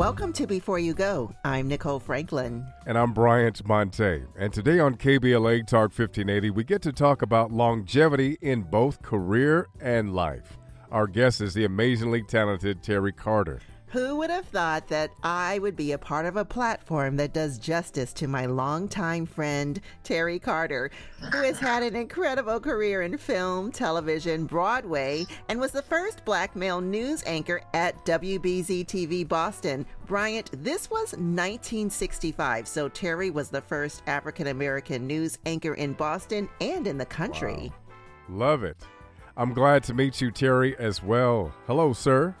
[0.00, 1.30] Welcome to Before You Go.
[1.44, 2.66] I'm Nicole Franklin.
[2.86, 4.22] And I'm Bryant Monte.
[4.34, 9.68] And today on KBLA Talk 1580, we get to talk about longevity in both career
[9.78, 10.56] and life.
[10.90, 13.60] Our guest is the amazingly talented Terry Carter.
[13.90, 17.58] Who would have thought that I would be a part of a platform that does
[17.58, 20.92] justice to my longtime friend, Terry Carter,
[21.32, 26.54] who has had an incredible career in film, television, Broadway, and was the first black
[26.54, 29.84] male news anchor at WBZ TV Boston.
[30.06, 36.48] Bryant, this was 1965, so Terry was the first African American news anchor in Boston
[36.60, 37.72] and in the country.
[38.28, 38.36] Wow.
[38.36, 38.76] Love it.
[39.36, 41.52] I'm glad to meet you, Terry, as well.
[41.66, 42.36] Hello, sir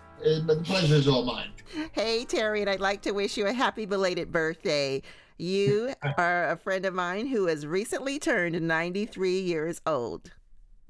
[0.46, 1.50] but the pleasure is all mine.
[1.92, 5.02] Hey, Terry, and I'd like to wish you a happy belated birthday.
[5.38, 10.32] You are a friend of mine who has recently turned 93 years old.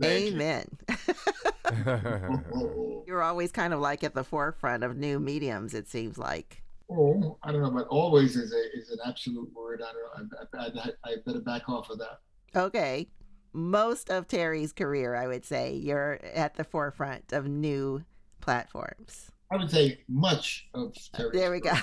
[0.01, 0.67] Thank Amen.
[0.89, 3.05] You.
[3.07, 6.63] You're always kind of like at the forefront of new mediums, it seems like.
[6.91, 9.83] Oh, I don't know, but always is a is an absolute word.
[9.83, 10.39] I don't know.
[10.55, 12.21] I, I, I, I better back off of that.
[12.57, 13.09] Okay.
[13.53, 18.05] Most of Terry's career, I would say, you're at the forefront of new
[18.41, 19.31] platforms.
[19.51, 21.73] I would say much of Terry's There we go.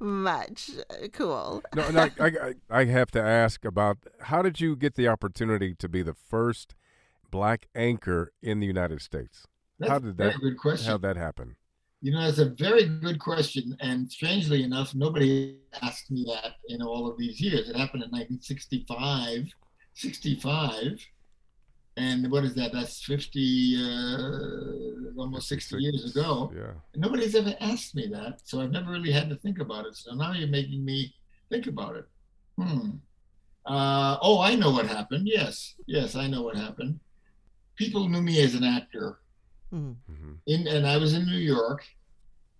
[0.00, 0.70] much
[1.12, 1.62] cool.
[1.74, 5.74] no, no I, I, I have to ask about how did you get the opportunity
[5.74, 6.74] to be the first
[7.30, 9.46] black anchor in the United States?
[9.78, 10.38] That's how did that?
[10.40, 10.86] good question.
[10.86, 11.56] How did that happen?
[12.02, 16.80] You know, it's a very good question, and strangely enough, nobody asked me that in
[16.80, 17.68] all of these years.
[17.68, 19.52] It happened in 1965,
[19.92, 21.06] 65
[21.96, 22.72] and what is that?
[22.72, 26.52] That's 50, uh, almost 60 years ago.
[26.54, 26.72] Yeah.
[26.96, 29.96] Nobody's ever asked me that, so I've never really had to think about it.
[29.96, 31.14] So now you're making me
[31.50, 32.06] think about it.
[32.56, 32.90] Hmm.
[33.66, 35.28] Uh, oh, I know what happened.
[35.28, 36.98] Yes, yes, I know what happened.
[37.76, 39.18] People knew me as an actor,
[39.72, 40.32] mm-hmm.
[40.46, 41.84] in, and I was in New York,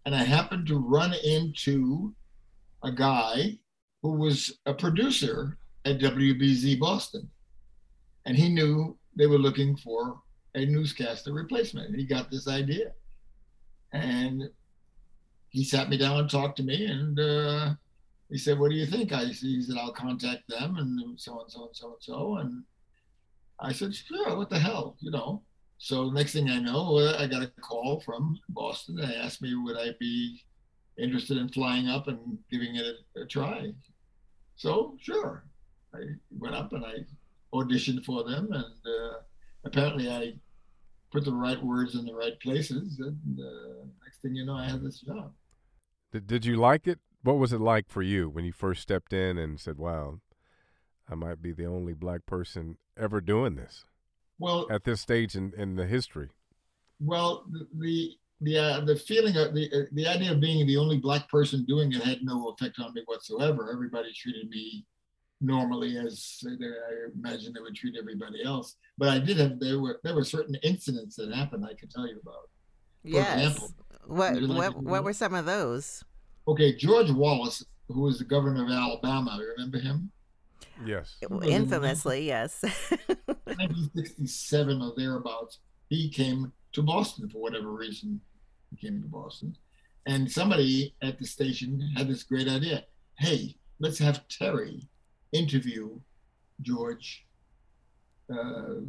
[0.07, 2.15] and I happened to run into
[2.83, 3.59] a guy
[4.03, 7.29] who was a producer at WBZ Boston,
[8.27, 10.21] and he knew they were looking for
[10.55, 11.95] a newscaster replacement.
[11.95, 12.93] He got this idea.
[13.93, 14.45] And
[15.51, 17.75] he sat me down and talked to me and uh,
[18.31, 19.13] he said, What do you think?
[19.13, 22.37] I he said, I'll contact them and so and so and so and so.
[22.37, 22.63] And
[23.59, 25.43] I said, Sure, what the hell, you know.
[25.79, 28.97] So next thing I know, uh, I got a call from Boston.
[28.97, 30.41] They asked me would I be
[30.99, 32.85] interested in flying up and giving it
[33.17, 33.73] a, a try.
[34.57, 35.47] So sure,
[35.95, 36.01] I
[36.31, 36.99] went up and I
[37.53, 39.19] auditioned for them, and uh,
[39.65, 40.35] apparently I
[41.11, 42.99] put the right words in the right places.
[43.01, 45.33] And uh, next thing you know, I had this job.
[46.13, 46.99] Did Did you like it?
[47.23, 50.21] What was it like for you when you first stepped in and said, "Wow,
[51.09, 53.85] I might be the only black person ever doing this"?
[54.39, 56.31] Well, at this stage in, in the history.
[56.99, 60.79] Well, the the the, uh, the feeling of the uh, the idea of being the
[60.79, 63.71] only black person doing it had no effect on me whatsoever.
[63.71, 64.87] Everybody treated me
[65.41, 68.77] normally as I imagine they would treat everybody else.
[68.99, 72.07] But I did have there were there were certain incidents that happened I could tell
[72.07, 72.49] you about.
[73.03, 73.39] For yes.
[73.39, 73.75] Example,
[74.07, 76.05] what like what, what were some of those?
[76.49, 80.11] Okay, George Wallace, who was the governor of Alabama, remember him?
[80.85, 81.17] Yes.
[81.43, 82.63] Infamously, yes.
[83.45, 85.59] 1967 or thereabouts,
[85.89, 88.21] he came to Boston for whatever reason.
[88.71, 89.57] He came to Boston.
[90.07, 92.85] And somebody at the station had this great idea.
[93.19, 94.89] Hey, let's have Terry
[95.33, 95.99] interview
[96.61, 97.27] George.
[98.33, 98.81] Uh,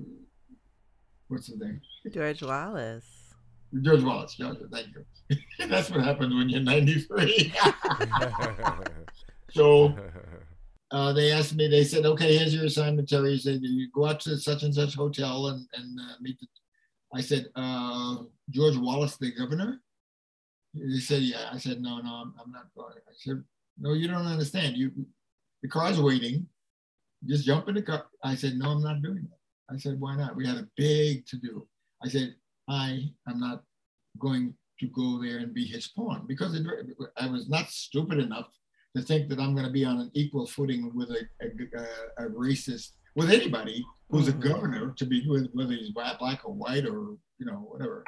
[1.28, 1.81] what's his name?
[2.12, 3.34] George Wallace.
[3.81, 4.35] George Wallace.
[4.35, 5.38] George, thank you.
[5.68, 7.53] That's what happens when you're 93.
[9.52, 9.96] so
[10.91, 11.68] uh, they asked me.
[11.68, 14.75] They said, "Okay, here's your assignment, Terry." He said, "You go out to such and
[14.75, 16.47] such hotel and and uh, meet." The...
[17.13, 18.18] I said, uh,
[18.50, 19.79] "George Wallace, the governor."
[20.73, 23.41] He said, "Yeah." I said, "No, no, I'm, I'm not going." I said,
[23.79, 24.75] "No, you don't understand.
[24.75, 24.91] You
[25.61, 26.47] the car's waiting.
[27.25, 28.05] Just jump in the car.
[28.23, 29.73] I said, no, I'm not doing that.
[29.73, 30.35] I said, why not?
[30.35, 31.67] We had a big to do.
[32.03, 32.35] I said,
[32.67, 33.63] I am not
[34.19, 36.66] going to go there and be his pawn because it,
[37.17, 38.47] I was not stupid enough
[38.96, 42.29] to think that I'm going to be on an equal footing with a, a, a
[42.29, 44.49] racist, with anybody who's a mm-hmm.
[44.49, 48.03] governor to be with, whether he's black, black or white or, you know, whatever.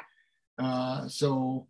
[0.58, 1.66] Uh, so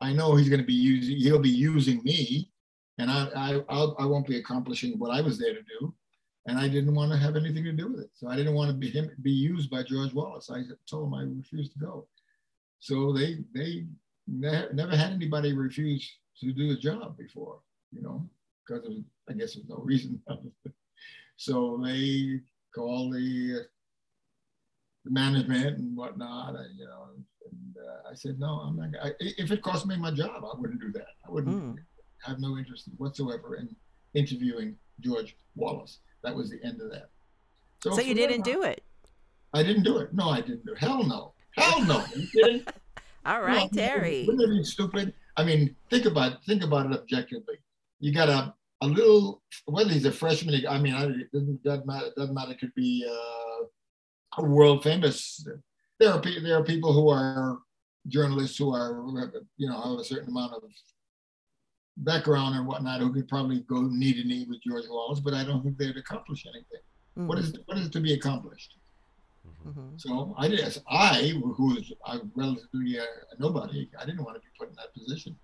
[0.00, 2.50] I know he's going to be using, he'll be using me
[2.98, 5.94] and I, I, I'll, I won't be accomplishing what I was there to do.
[6.46, 8.10] And I didn't want to have anything to do with it.
[8.14, 10.50] So I didn't want to be him be used by George Wallace.
[10.50, 12.06] I told him I refused to go.
[12.80, 13.84] So they they
[14.26, 16.10] ne- never had anybody refuse
[16.40, 17.58] to do the job before,
[17.92, 18.26] you know,
[18.66, 18.86] because
[19.28, 20.22] I guess there's no reason.
[21.36, 22.40] so they
[22.74, 23.66] called the,
[25.04, 27.08] the management and whatnot, and you know,
[27.50, 28.88] And uh, I said, no, I'm not.
[29.02, 31.08] I, if it cost me my job, I wouldn't do that.
[31.26, 31.76] I wouldn't Mm.
[32.24, 33.74] Have no interest whatsoever in
[34.14, 35.98] interviewing George Wallace.
[36.22, 37.10] That was the end of that.
[37.80, 38.82] So you didn't do it.
[39.54, 40.12] I didn't do it.
[40.12, 40.78] No, I didn't do it.
[40.78, 41.32] Hell no.
[41.56, 42.00] Hell no.
[42.00, 42.64] Are you kidding?
[43.26, 44.24] All right, No, Terry.
[44.26, 45.12] Wouldn't it be stupid?
[45.36, 47.56] I mean, think about think about it objectively.
[48.00, 50.66] You got a a little whether he's a freshman.
[50.66, 52.06] I mean, I, it doesn't, doesn't matter.
[52.06, 52.52] It doesn't matter.
[52.52, 55.46] It could be uh, a world famous.
[55.98, 57.58] There are there are people who are
[58.06, 59.04] journalists who are
[59.56, 60.62] you know have a certain amount of
[61.98, 65.44] background and whatnot who could probably go knee to knee with George Wallace, but I
[65.44, 66.80] don't think they'd accomplish anything.
[67.26, 68.74] What is what is to be accomplished?
[69.66, 70.00] Mhm.
[70.00, 70.60] So I did.
[70.88, 74.76] I, who was I relatively uh, a nobody, I didn't want to be put in
[74.76, 75.36] that position.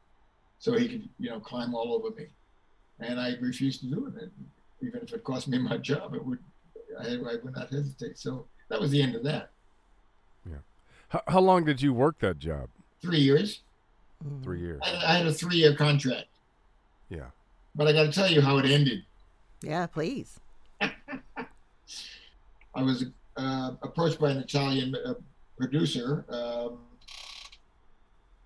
[0.60, 2.26] So he could, you know, climb all over me,
[3.00, 4.22] and I refused to do it.
[4.22, 4.30] And
[4.82, 6.38] even if it cost me my job, it would.
[7.00, 8.18] I, I would not hesitate.
[8.18, 9.50] So that was the end of that.
[11.08, 12.68] How, how long did you work that job?
[13.00, 13.60] Three years.
[14.24, 14.42] Mhm.
[14.42, 14.80] Three years.
[14.82, 16.26] I, I had a three-year contract,
[17.08, 17.26] Yeah.
[17.74, 19.02] but I got to tell you how it ended.
[19.62, 20.38] Yeah, please.
[20.80, 23.04] I was
[23.36, 25.14] uh, approached by an Italian uh,
[25.56, 26.78] producer um,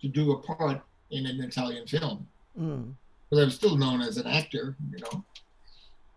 [0.00, 2.26] to do a part in an Italian film.
[2.58, 2.94] Mm.
[3.30, 5.24] but I was still known as an actor, you know.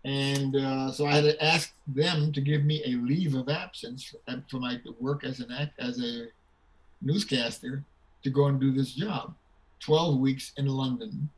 [0.04, 4.12] And uh, so I had to ask them to give me a leave of absence
[4.50, 6.26] for my work as an act as a
[7.00, 7.84] newscaster
[8.24, 9.34] to go and do this job.
[9.78, 11.28] Twelve weeks in London, of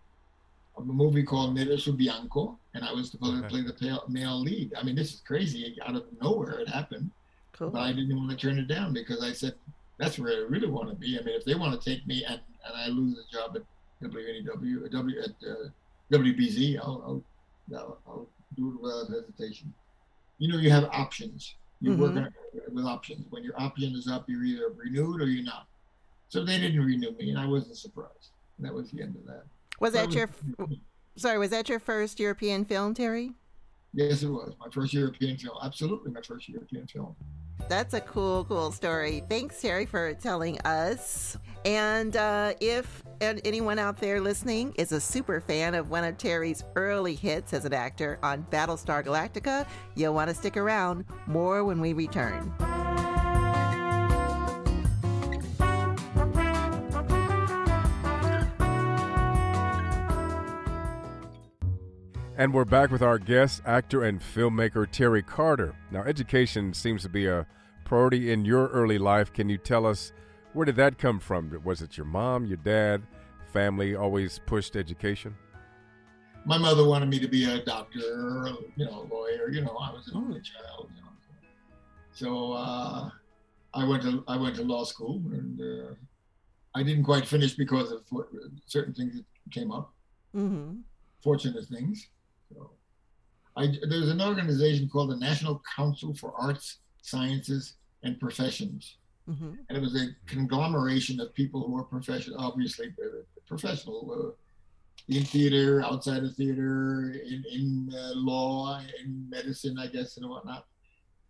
[0.76, 4.40] a movie called Nero su Bianco, and I was supposed to play the pale, male
[4.40, 4.72] lead.
[4.76, 5.76] I mean, this is crazy.
[5.86, 7.10] Out of nowhere, it happened,
[7.52, 7.70] Cool.
[7.70, 9.54] but I didn't want to turn it down because I said
[9.98, 11.18] that's where I really want to be.
[11.18, 13.62] I mean, if they want to take me and, and I lose the job at
[14.02, 15.68] WNEW, W at uh,
[16.12, 17.22] WBZ, I'll,
[17.72, 18.26] I'll, I'll, I'll
[18.56, 19.72] do it without hesitation.
[20.38, 21.54] You know, you have options.
[21.80, 22.32] You work on,
[22.72, 23.26] with options.
[23.30, 25.66] When your option is up, you're either renewed or you're not.
[26.28, 28.30] So they didn't renew me, and I wasn't surprised.
[28.56, 29.44] And that was the end of that.
[29.80, 30.30] Was that your
[31.16, 31.38] sorry?
[31.38, 33.32] Was that your first European film, Terry?
[33.92, 35.56] Yes, it was my first European film.
[35.62, 37.14] Absolutely, my first European film.
[37.68, 39.22] That's a cool, cool story.
[39.28, 41.38] Thanks, Terry, for telling us.
[41.64, 46.18] And uh, if and anyone out there listening is a super fan of one of
[46.18, 51.04] Terry's early hits as an actor on Battlestar Galactica, you'll want to stick around.
[51.26, 52.52] More when we return.
[62.36, 65.76] And we're back with our guest, actor and filmmaker Terry Carter.
[65.92, 67.46] Now, education seems to be a
[67.84, 69.32] priority in your early life.
[69.32, 70.12] Can you tell us
[70.52, 71.56] where did that come from?
[71.62, 73.02] Was it your mom, your dad,
[73.52, 75.36] family always pushed education?
[76.44, 78.00] My mother wanted me to be a doctor,
[78.74, 79.48] you know, a lawyer.
[79.50, 80.90] You know, I was an only child.
[80.96, 81.10] You know,
[82.12, 83.10] so uh,
[83.74, 85.94] I went to I went to law school, and uh,
[86.74, 88.02] I didn't quite finish because of
[88.66, 89.92] certain things that came up.
[90.34, 90.80] Mm-hmm.
[91.22, 92.08] fortunate things.
[92.54, 92.70] So
[93.56, 98.98] I, there's an organization called the National Council for Arts, Sciences, and Professions.
[99.28, 99.52] Mm-hmm.
[99.68, 105.24] And it was a conglomeration of people who are professional, obviously uh, professional uh, in
[105.24, 110.66] theater, outside of theater, in, in uh, law, in medicine, I guess, and whatnot.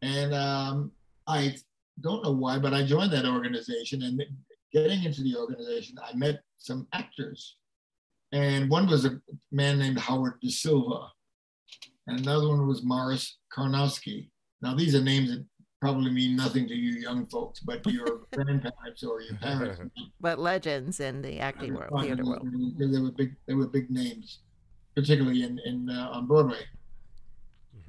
[0.03, 0.93] And um,
[1.27, 1.57] I
[2.01, 4.03] don't know why, but I joined that organization.
[4.03, 4.21] And
[4.73, 7.57] getting into the organization, I met some actors
[8.35, 9.21] and one was a
[9.53, 11.13] man named Howard Da Silva,
[12.07, 14.29] and another one was Morris Carnovsky.
[14.63, 15.45] Now these are names that
[15.81, 19.81] probably mean nothing to you young folks, but your grandparents or your parents.
[20.21, 22.49] But legends in the acting world, theater world.
[22.79, 24.41] They were big, they were big names,
[24.95, 26.65] particularly in in uh, on Broadway.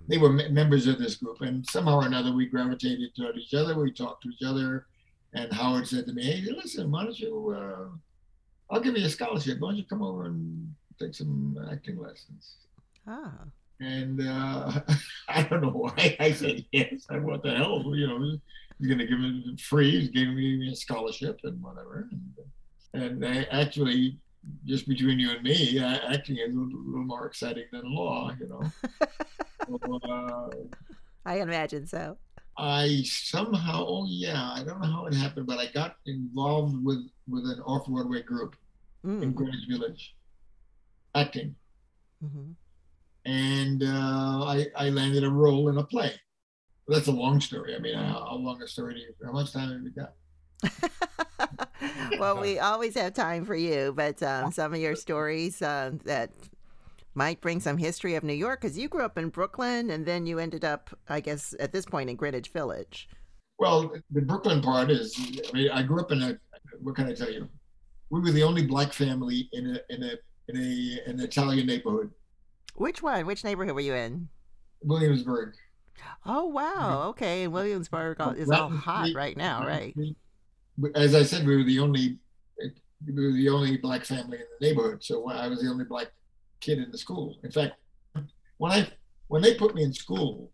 [0.07, 3.53] They were me- members of this group, and somehow or another we gravitated toward each
[3.53, 3.79] other.
[3.79, 4.85] We talked to each other,
[5.33, 7.87] and Howard said to me, "Hey, listen, why don't you?" Uh,
[8.69, 9.59] I'll give you a scholarship.
[9.59, 12.57] Why don't you come over and take some acting lessons?
[13.07, 13.45] Ah.
[13.79, 14.81] And uh,
[15.27, 17.05] I don't know why I said yes.
[17.09, 18.37] I what the hell, you know?
[18.79, 19.99] He's going to give me free.
[19.99, 22.09] He's giving me a scholarship and whatever.
[22.93, 24.19] And, and I actually,
[24.65, 28.47] just between you and me, uh, acting is a little, more exciting than law, you
[28.47, 28.63] know.
[29.67, 30.49] so, uh,
[31.25, 32.17] I imagine so.
[32.57, 36.99] I somehow, oh yeah, I don't know how it happened, but I got involved with
[37.27, 38.55] with an off Broadway group
[39.03, 39.35] in Mm.
[39.35, 40.15] Greenwich Village,
[41.13, 41.55] acting,
[42.21, 42.51] hmm
[43.25, 46.13] and uh, I I landed a role in a play.
[46.87, 47.75] That's a long story.
[47.75, 49.13] I mean, how, how long a story do you?
[49.25, 50.13] How much time have you got?
[52.19, 56.31] well, we always have time for you, but um, some of your stories um, that
[57.15, 60.25] might bring some history of New York, because you grew up in Brooklyn and then
[60.27, 63.09] you ended up, I guess, at this point in Greenwich Village.
[63.57, 65.15] Well, the Brooklyn part is.
[65.17, 66.37] I mean, I grew up in a
[66.81, 67.47] what can I tell you?
[68.09, 70.11] We were the only black family in a in a
[70.49, 72.11] in a an Italian neighborhood.
[72.75, 73.25] Which one?
[73.25, 74.29] Which neighborhood were you in?
[74.83, 75.55] Williamsburg.
[76.25, 77.03] Oh wow.
[77.09, 79.95] Okay, and Williamsburg is all hot right now, right?
[80.93, 82.17] As I said, we were the only
[83.05, 86.07] we were the only black family in the neighborhood, so I was the only black
[86.59, 87.37] kid in the school.
[87.43, 87.75] In fact,
[88.57, 88.87] when I
[89.27, 90.51] when they put me in school,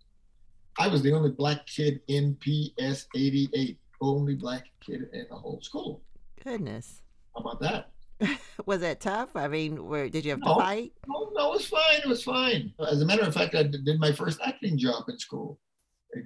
[0.77, 5.61] I was the only black kid in PS 88, only black kid in the whole
[5.61, 6.01] school.
[6.43, 7.01] Goodness.
[7.35, 7.91] How about that?
[8.65, 9.35] was it tough?
[9.35, 10.93] I mean, where did you have no, to fight?
[11.07, 11.99] No, no, it was fine.
[12.03, 12.73] It was fine.
[12.89, 15.59] As a matter of fact, I did my first acting job in school.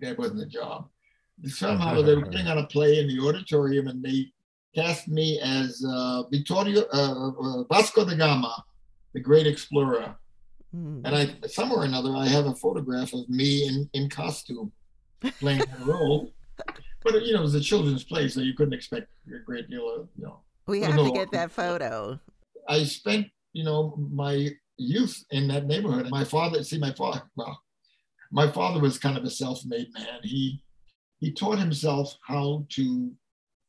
[0.01, 0.89] That wasn't a job.
[1.45, 4.31] Somehow they were putting on a play in the auditorium, and they
[4.73, 8.63] cast me as uh, Vittorio uh, uh, Vasco da Gama,
[9.13, 10.15] the great explorer.
[10.75, 11.01] Mm.
[11.05, 14.71] And I, somewhere or another, I have a photograph of me in, in costume
[15.39, 16.31] playing that role.
[17.03, 19.87] But you know, it was a children's play, so you couldn't expect a great deal
[19.87, 20.39] of you know.
[20.67, 22.19] We have to get that photo.
[22.67, 26.09] I spent you know my youth in that neighborhood.
[26.09, 27.61] My father, see, my father, well,
[28.31, 30.19] my father was kind of a self-made man.
[30.23, 30.61] He
[31.19, 33.11] he taught himself how to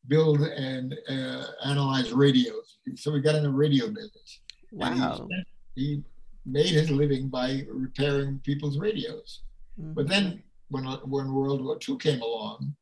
[0.09, 2.79] build and uh, analyze radios.
[2.97, 4.41] So we got in the radio business.
[4.73, 5.29] Wow.
[5.75, 6.03] He, he,
[6.49, 9.43] made his living by repairing people's radios.
[9.81, 9.95] Mm-hmm.
[9.95, 12.77] But then when, when World War II came along,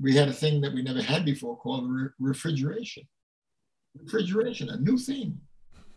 [0.00, 3.04] we had a thing that we never had before called re- refrigeration.
[4.02, 5.38] Refrigeration, a new thing.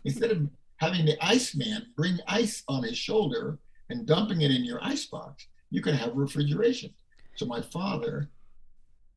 [0.04, 4.82] Instead of having the iceman bring ice on his shoulder and dumping it in your
[4.82, 6.92] ice box, you can have refrigeration.
[7.36, 8.30] So my father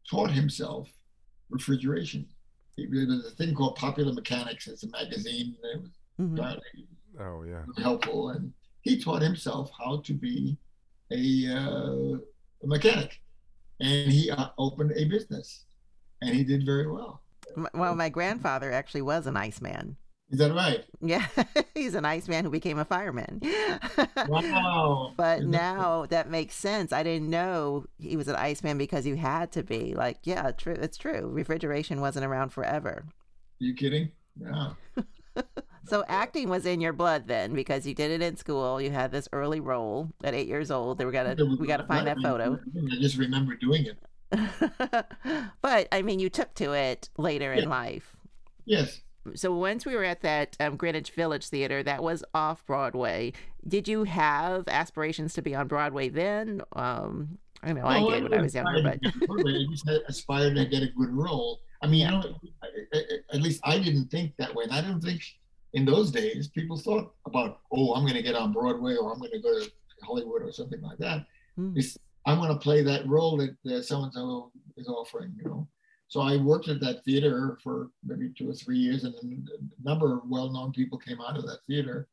[0.10, 0.89] taught himself
[1.50, 2.27] refrigeration.
[2.77, 4.68] There's a thing called Popular Mechanics.
[4.68, 5.56] It's a magazine.
[5.63, 7.22] It was mm-hmm.
[7.22, 8.30] oh yeah, helpful.
[8.30, 10.58] And he taught himself how to be
[11.12, 12.18] a, uh,
[12.63, 13.22] a mechanic,
[13.80, 15.65] and he uh, opened a business,
[16.22, 17.22] and he did very well.
[17.74, 19.98] Well, my grandfather actually was an iceman.
[20.32, 20.84] Is that right?
[21.02, 21.25] Yeah,
[21.75, 23.42] he's an Iceman who became a fireman.
[24.28, 25.14] Wow.
[25.18, 26.92] but now that makes sense.
[26.92, 29.94] I didn't know he was an Iceman because you had to be.
[29.94, 30.78] Like, yeah, true.
[30.80, 31.30] It's true.
[31.32, 33.06] Refrigeration wasn't around forever.
[33.06, 33.14] Are
[33.60, 34.12] You kidding?
[34.42, 34.72] Yeah.
[35.86, 38.82] so acting was in your blood then because you did it in school.
[38.82, 41.04] You had this early role at eight years old.
[41.04, 42.60] We gotta we gotta find that photo.
[42.75, 43.98] I just remember doing it.
[45.62, 47.62] but I mean, you took to it later yeah.
[47.63, 48.15] in life.
[48.65, 49.01] Yes
[49.34, 53.34] so once we were at that um, Greenwich Village Theater, that was off Broadway.
[53.68, 56.62] Did you have aspirations to be on Broadway then?
[56.74, 60.65] Um, I know no, I did when I was younger, but I just aspired to
[60.65, 61.62] get a good role.
[61.82, 62.22] I mean, yeah.
[62.22, 63.01] you know,
[63.34, 65.22] at least I didn't think that way, and I don't think
[65.74, 69.20] in those days people thought about, oh, I'm going to get on Broadway or I'm
[69.20, 69.70] going to go to
[70.04, 71.25] Hollywood or something like that.
[71.60, 71.75] Mm.
[72.25, 75.67] I want to play that role that so and so is offering, you know.
[76.08, 80.13] So I worked at that theater for maybe two or three years, and a number
[80.13, 82.08] of well-known people came out of that theater.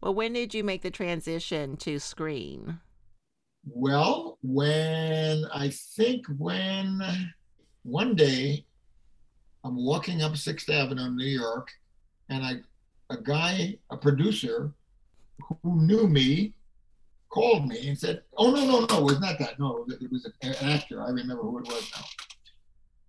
[0.00, 2.78] Well, when did you make the transition to screen?
[3.64, 7.00] Well, when I think when
[7.82, 8.64] one day
[9.64, 11.70] I'm walking up Sixth Avenue in New York,
[12.28, 12.54] and I
[13.10, 14.72] a guy, a producer
[15.62, 16.54] who knew me,
[17.32, 19.58] called me and said, "Oh no, no, no, it was not that.
[19.58, 21.02] No, it was an actor.
[21.02, 22.04] I remember who it was now."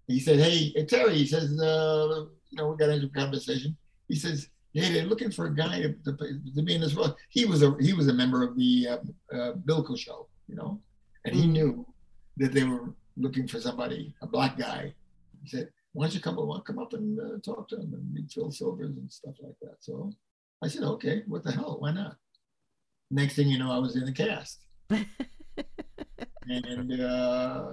[0.08, 3.75] he said, "Hey, Terry," he says, uh, "You know, we got into a conversation."
[4.08, 6.18] He says, "Yeah, they're looking for a guy to, to,
[6.56, 9.36] to be in this role." He was a he was a member of the uh,
[9.36, 10.82] uh, Bilko show, you know,
[11.25, 11.51] and he mm-hmm.
[11.51, 11.86] knew
[12.38, 14.94] that they were looking for somebody, a black guy.
[15.42, 18.13] He said, "Why don't you come, why come up and uh, talk to him and
[18.13, 20.12] meet Phil Silvers and stuff like that?" So
[20.62, 21.77] I said, "Okay, what the hell?
[21.80, 22.18] Why not?"
[23.13, 25.05] Next thing you know, I was in the cast, and
[27.01, 27.65] uh,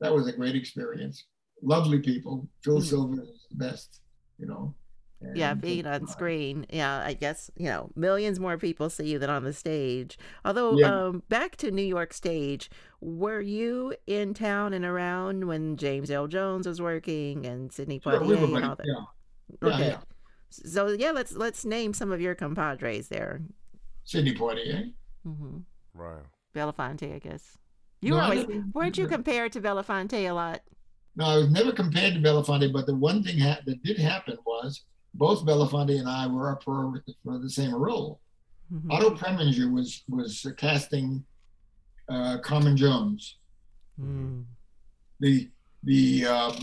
[0.00, 1.24] that was a great experience
[1.62, 2.48] lovely people.
[2.62, 2.84] Phil mm.
[2.84, 4.00] Silver is the best,
[4.38, 4.74] you know.
[5.22, 6.66] And, yeah, being on screen.
[6.68, 10.18] Yeah, I guess, you know, millions more people see you than on the stage.
[10.44, 11.06] Although, yeah.
[11.06, 16.26] um, back to New York stage, were you in town and around when James Earl
[16.26, 18.84] Jones was working and Sidney Poitier yeah, and all that?
[19.62, 19.68] Yeah.
[19.68, 19.96] Okay.
[20.50, 23.40] So yeah, let's let's name some of your compadres there.
[24.06, 24.92] Sidney Poitier.
[25.26, 25.58] Mm-hmm.
[25.92, 26.22] Right.
[26.54, 27.58] Belafonte, I guess.
[28.00, 30.62] You no, were always weren't you compared to Belafonte a lot?
[31.16, 34.38] No, I was never compared to Belafonte, but the one thing ha- that did happen
[34.46, 34.84] was
[35.14, 38.20] both Belafonte and I were up for, for the same role.
[38.72, 38.90] Mm-hmm.
[38.90, 41.24] Otto Preminger was was casting
[42.08, 43.36] uh, Carmen Jones,
[44.00, 44.44] mm.
[45.20, 45.48] the
[45.84, 46.56] the um,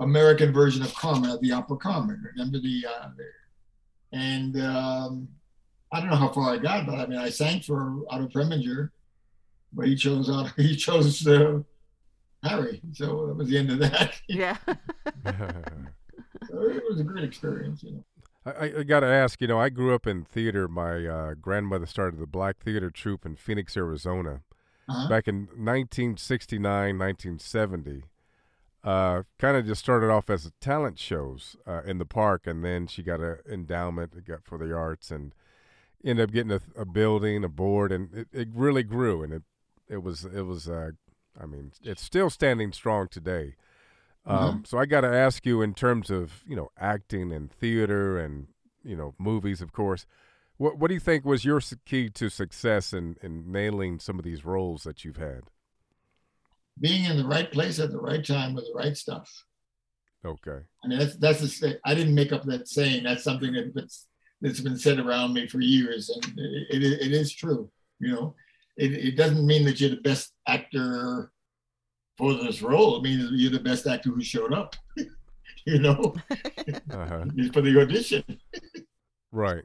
[0.00, 2.22] American version of Carmen, the opera Carmen.
[2.34, 3.08] Remember the, uh,
[4.12, 5.28] and um,
[5.92, 8.90] I don't know how far I got, but I mean I sang for Otto Preminger,
[9.72, 11.60] but he chose Otto, he chose uh,
[12.42, 12.80] Harry.
[12.92, 14.20] So that was the end of that.
[14.28, 14.56] Yeah.
[16.50, 18.04] So it was a great experience, you know.
[18.46, 20.68] I, I got to ask, you know, I grew up in theater.
[20.68, 24.40] My uh, grandmother started the Black Theater Troupe in Phoenix, Arizona,
[24.88, 25.08] Uh-huh.
[25.08, 26.62] back in 1969,
[26.98, 28.04] 1970.
[28.84, 32.86] Uh, kind of just started off as talent shows uh, in the park, and then
[32.86, 35.34] she got an endowment got for the arts, and
[36.04, 39.22] ended up getting a, a building, a board, and it, it really grew.
[39.22, 39.42] And it
[39.88, 40.92] it was it was uh,
[41.40, 43.54] I mean, it's still standing strong today.
[44.26, 48.18] Um, So I got to ask you, in terms of you know acting and theater
[48.18, 48.48] and
[48.84, 50.06] you know movies, of course,
[50.56, 54.24] what what do you think was your key to success in, in nailing some of
[54.24, 55.44] these roles that you've had?
[56.80, 59.44] Being in the right place at the right time with the right stuff.
[60.24, 63.04] Okay, I mean, that's that's a, I didn't make up that saying.
[63.04, 64.06] That's something that, that's
[64.40, 67.70] that's been said around me for years, and it, it, it is true.
[68.00, 68.34] You know,
[68.76, 71.32] it, it doesn't mean that you're the best actor
[72.16, 72.96] for this role.
[72.96, 74.76] It means you're the best actor who showed up.
[75.66, 77.24] you know, uh-huh.
[77.52, 78.24] for the audition.
[79.32, 79.64] right.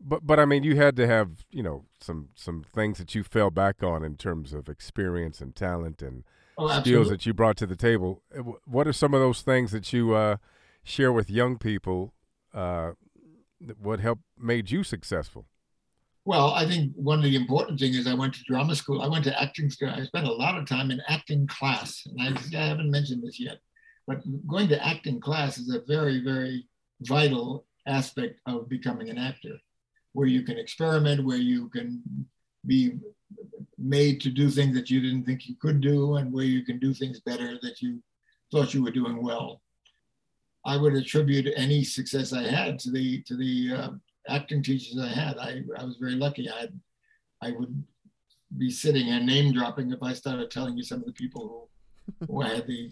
[0.00, 3.22] But but I mean, you had to have you know some some things that you
[3.22, 6.24] fell back on in terms of experience and talent and
[6.60, 8.22] Oh, skills that you brought to the table.
[8.66, 10.36] What are some of those things that you uh,
[10.84, 12.12] share with young people?
[12.52, 12.92] Uh,
[13.78, 15.46] what helped made you successful?
[16.24, 19.02] Well, I think one of the important things is I went to drama school.
[19.02, 19.90] I went to acting school.
[19.90, 23.40] I spent a lot of time in acting class, and I, I haven't mentioned this
[23.40, 23.58] yet,
[24.06, 26.66] but going to acting class is a very, very
[27.02, 29.56] vital aspect of becoming an actor,
[30.12, 32.02] where you can experiment, where you can
[32.66, 32.98] be
[33.78, 36.78] made to do things that you didn't think you could do, and where you can
[36.78, 38.02] do things better that you
[38.52, 39.62] thought you were doing well.
[40.64, 43.90] I would attribute any success I had to the to the uh,
[44.28, 45.38] acting teachers I had.
[45.38, 46.50] I, I was very lucky.
[46.50, 46.80] I had,
[47.42, 47.82] I would
[48.58, 51.68] be sitting and name dropping if I started telling you some of the people
[52.18, 52.90] who, who I had the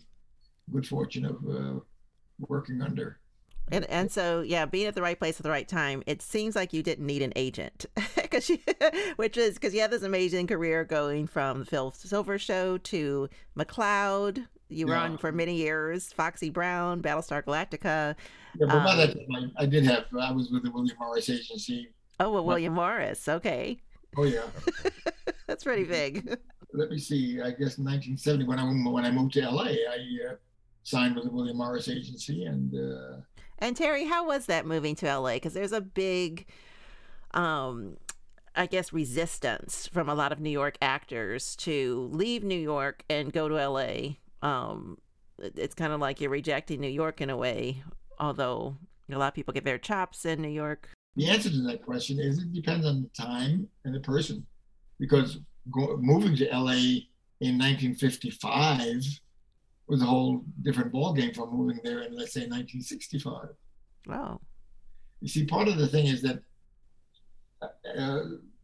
[0.73, 1.81] good fortune of uh,
[2.39, 3.19] working under.
[3.71, 6.03] And and so yeah, being at the right place at the right time.
[6.07, 7.85] It seems like you didn't need an agent,
[8.17, 8.51] because
[9.17, 13.29] which is because you have this amazing career going from the Phil Silver Show to
[13.57, 14.47] McCloud.
[14.69, 15.03] You were Yeah.
[15.05, 18.15] on for many years, Foxy Brown, Battlestar Galactica.
[18.59, 20.97] Yeah, but by Um, that time, I, I did have, I was with the William
[20.99, 21.89] Morris Agency.
[22.21, 23.29] Oh well, William Morris.
[23.29, 23.79] Okay,
[24.17, 24.43] Oh, yeah.
[25.47, 26.37] that's pretty big.
[26.75, 27.41] Let me see.
[27.41, 30.35] I guess in 1970, when I, when I moved to LA, I uh,
[30.83, 32.45] signed with the William Morris Agency.
[32.45, 33.21] And uh,
[33.59, 35.35] And Terry, how was that moving to LA?
[35.35, 36.47] Because there's a big,
[37.33, 37.99] um,
[38.57, 43.33] I guess, resistance from a lot of New York actors to leave New York and
[43.33, 44.15] go to LA.
[44.43, 44.99] Um,
[45.39, 47.83] it's kind of like you're rejecting New York in a way,
[48.19, 48.77] although
[49.11, 50.89] a lot of people get their chops in New York.
[51.17, 54.47] the answer to that question is it depends on the time and the person.
[54.99, 55.39] Because
[55.71, 57.05] go, moving to LA
[57.41, 59.21] in 1955
[59.87, 63.49] was a whole different ballgame from moving there in, let's say, 1965.
[64.07, 64.41] Wow.
[65.21, 66.41] You see, part of the thing is that
[67.63, 68.21] uh,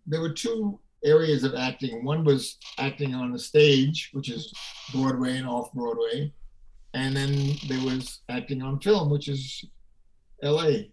[0.07, 2.05] there were two areas of acting.
[2.05, 4.53] One was acting on the stage, which is
[4.93, 6.33] Broadway and off Broadway,
[6.95, 9.65] and then there was acting on film, which is
[10.43, 10.89] LA.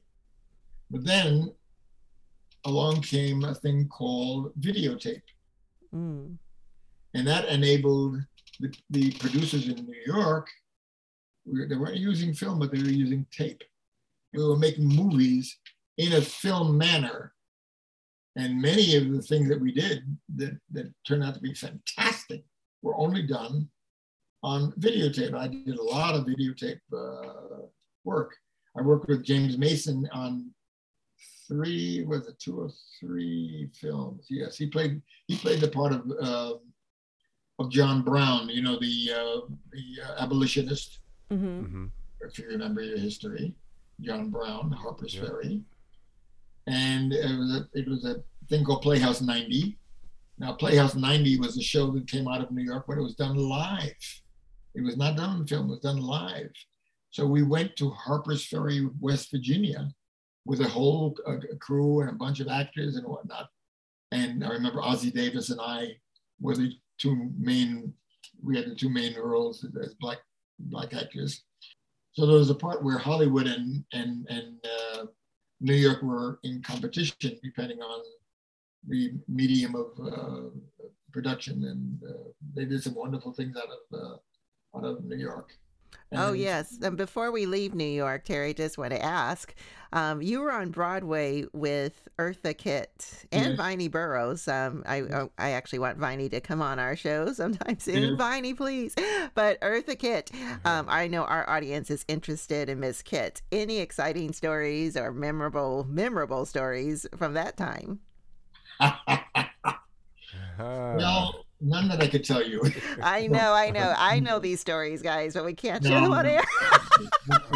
[0.89, 1.52] But then
[2.65, 5.21] along came a thing called videotape,
[5.93, 6.36] mm.
[7.13, 8.17] and that enabled
[8.60, 10.47] the, the producers in New York.
[11.45, 13.63] They weren't using film, but they were using tape.
[14.34, 15.58] We were making movies
[15.97, 17.34] in a film manner.
[18.38, 20.04] And many of the things that we did
[20.36, 22.44] that, that turned out to be fantastic
[22.82, 23.67] were only done
[24.44, 25.34] on videotape.
[25.34, 27.63] I did a lot of videotape uh,
[28.06, 28.36] work.
[28.78, 30.50] I worked with James Mason on
[31.48, 34.28] three, was it two or three films?
[34.30, 36.54] Yes, he played he played the part of uh,
[37.60, 39.41] of John Brown, you know, the uh,
[39.74, 41.86] the uh, abolitionist hmm hmm
[42.22, 43.56] if you remember your history,
[44.00, 45.22] John Brown, Harper's Yeah.
[45.22, 45.62] Ferry.
[46.71, 49.77] And it was a it was a thing called Playhouse 90.
[50.39, 53.15] Now Playhouse 90 was a show that came out of New York, but it was
[53.15, 54.21] done live.
[54.73, 56.51] It was not done in film, it was done live.
[57.10, 59.89] So we went to Harper's Ferry, West Virginia,
[60.45, 61.13] with a whole
[61.60, 63.49] crew and a bunch of actors and whatnot.
[64.13, 65.97] And I remember Ozzie Davis and I
[66.39, 67.93] were the two main,
[68.41, 70.19] we had the two main roles as black
[70.57, 71.43] black actors.
[72.13, 75.05] So there was a part where Hollywood and and and uh,
[75.62, 78.02] New York were in competition, depending on
[78.88, 80.50] the medium of uh,
[81.13, 85.54] production, and uh, they did some wonderful things out of uh, out of New York.
[86.13, 86.77] Oh, yes.
[86.82, 89.56] And before we leave New York, Terry, just want to ask
[89.93, 93.58] um, you were on Broadway with Eartha Kitt and yes.
[93.58, 94.47] Vinie Burrows.
[94.47, 98.17] Um, I oh, I actually want Vinie to come on our show sometime soon.
[98.17, 98.95] Vinie, please.
[99.36, 100.32] But Eartha Kitt,
[100.63, 103.41] um, I know our audience is interested in Miss Kitt.
[103.51, 107.99] Any exciting stories or memorable memorable stories from that time?
[110.60, 112.62] no, none that I could tell you.
[113.02, 116.26] I know, I know, I know these stories, guys, but we can't share them on
[116.26, 116.43] air.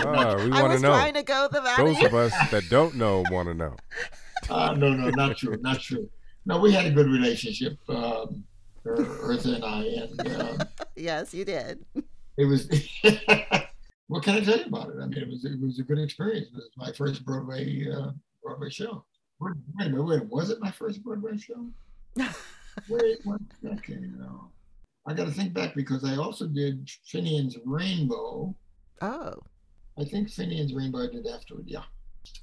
[0.05, 0.89] uh, we want to know.
[0.89, 3.75] Trying to go the Those of us that don't know want to know.
[4.47, 6.07] Uh, no, no, not true, not true.
[6.45, 8.43] No, we had a good relationship, um,
[8.85, 10.65] Eartha and I, and uh,
[10.95, 11.83] yes, you did.
[12.37, 12.69] It was.
[14.07, 14.97] what can I tell you about it?
[15.01, 16.49] I mean, it was it was a good experience.
[16.49, 18.11] It was my first Broadway uh,
[18.43, 19.03] Broadway show.
[19.39, 21.65] Wait, wait, wait, was it my first Broadway show?
[22.89, 24.49] Wait one second, know.
[25.07, 28.55] I got to think back because I also did Finian's Rainbow.
[29.01, 29.33] Oh.
[29.99, 31.83] I think Finian's Rainbow I did afterward, yeah.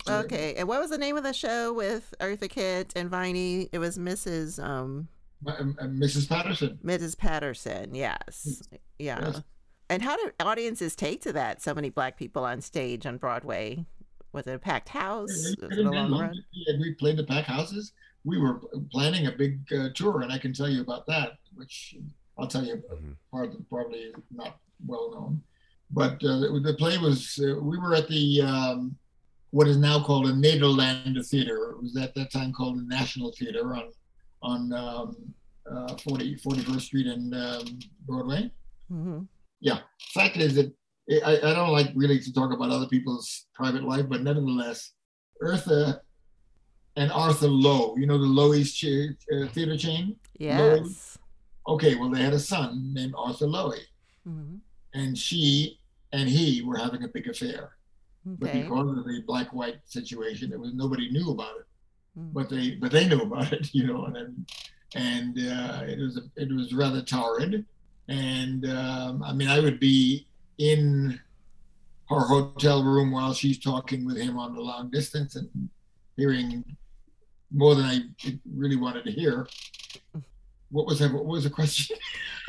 [0.07, 3.69] So okay, and what was the name of the show with Eartha Kitt and Vinie?
[3.73, 4.63] It was Mrs.
[4.63, 5.09] Um,
[5.45, 6.29] Mrs.
[6.29, 6.79] Patterson.
[6.85, 7.19] Mrs.
[7.19, 8.63] Patterson, yes,
[8.99, 9.19] yeah.
[9.21, 9.43] Yes.
[9.91, 11.61] And how did audiences take to that?
[11.61, 13.85] So many black people on stage on Broadway.
[14.33, 15.55] Was it a packed house?
[15.61, 17.93] Yeah, we, yeah, we played the packed houses
[18.25, 21.97] we were planning a big uh, tour, and I can tell you about that, which
[22.39, 23.13] I'll tell you mm-hmm.
[23.31, 25.43] part, probably not well known.
[25.91, 28.97] But uh, the, the, play was uh, we were at the um,
[29.51, 31.73] what is now called a Nederlander Theater.
[31.73, 33.91] It was at that time called the National Theater on
[34.43, 35.17] on um,
[35.71, 38.51] uh, 40, 41st Street and um, Broadway.
[38.91, 39.21] Mm-hmm.
[39.61, 39.81] Yeah.
[40.13, 40.73] Fact is that
[41.25, 44.93] I, I don't like really to talk about other people's private life, but nevertheless,
[45.43, 46.01] Eartha
[46.97, 47.99] and Arthur Loew.
[47.99, 50.17] You know the Loewy's ch- uh, theater chain?
[50.39, 50.59] Yes.
[50.81, 51.75] Loew?
[51.75, 53.75] Okay, well, they had a son named Arthur Loew.
[54.29, 54.57] Mm-hmm.
[54.95, 55.79] And she
[56.13, 57.73] and he were having a big affair.
[58.27, 58.37] Okay.
[58.39, 61.67] But because of the black white situation, there was nobody knew about it.
[62.19, 62.33] Mm-hmm.
[62.33, 64.47] But they but they knew about it, you know, and
[64.95, 67.65] and uh, it was it was rather torrid.
[68.09, 70.27] And um, I mean, I would be
[70.59, 71.19] in
[72.09, 75.49] her hotel room while she's talking with him on the long distance and
[76.17, 76.65] hearing
[77.53, 78.01] more than I
[78.55, 79.47] really wanted to hear.
[80.71, 81.13] What was that?
[81.13, 81.97] What was the question?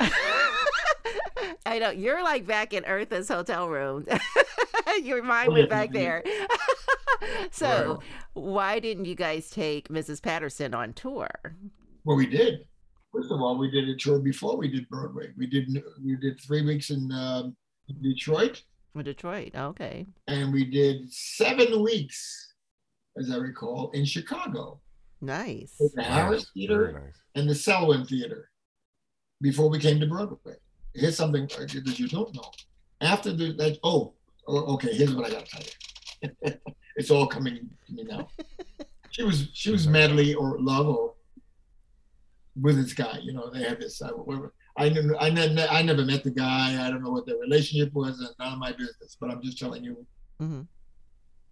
[1.66, 4.06] I know you're like back in Eartha's hotel room.
[5.02, 6.22] Your mind went back there.
[7.50, 8.00] so,
[8.34, 10.22] why didn't you guys take Mrs.
[10.22, 11.28] Patterson on tour?
[12.04, 12.66] Well, we did.
[13.12, 15.30] First of all, we did a tour before we did Broadway.
[15.36, 15.68] We did
[16.04, 17.56] we did three weeks in um,
[18.02, 18.62] Detroit.
[19.02, 20.06] Detroit, okay.
[20.28, 22.54] And we did seven weeks,
[23.18, 24.80] as I recall, in Chicago.
[25.24, 25.74] Nice.
[25.94, 27.14] The Harris Theater nice.
[27.34, 28.50] and the Selwyn Theater
[29.40, 30.54] before we came to Broadway.
[30.94, 32.50] Here's something that you don't know.
[33.00, 34.12] After the that oh,
[34.46, 36.52] oh okay, here's what I gotta tell you.
[36.96, 38.28] it's all coming to me now.
[39.10, 41.14] she was she was madly or love or
[42.60, 43.18] with this guy.
[43.22, 44.00] You know, they had this.
[44.02, 44.10] I,
[44.76, 46.84] I, never, I, never, I never met the guy.
[46.84, 49.16] I don't know what their relationship was, and none of my business.
[49.18, 50.06] But I'm just telling you,
[50.40, 50.62] mm-hmm.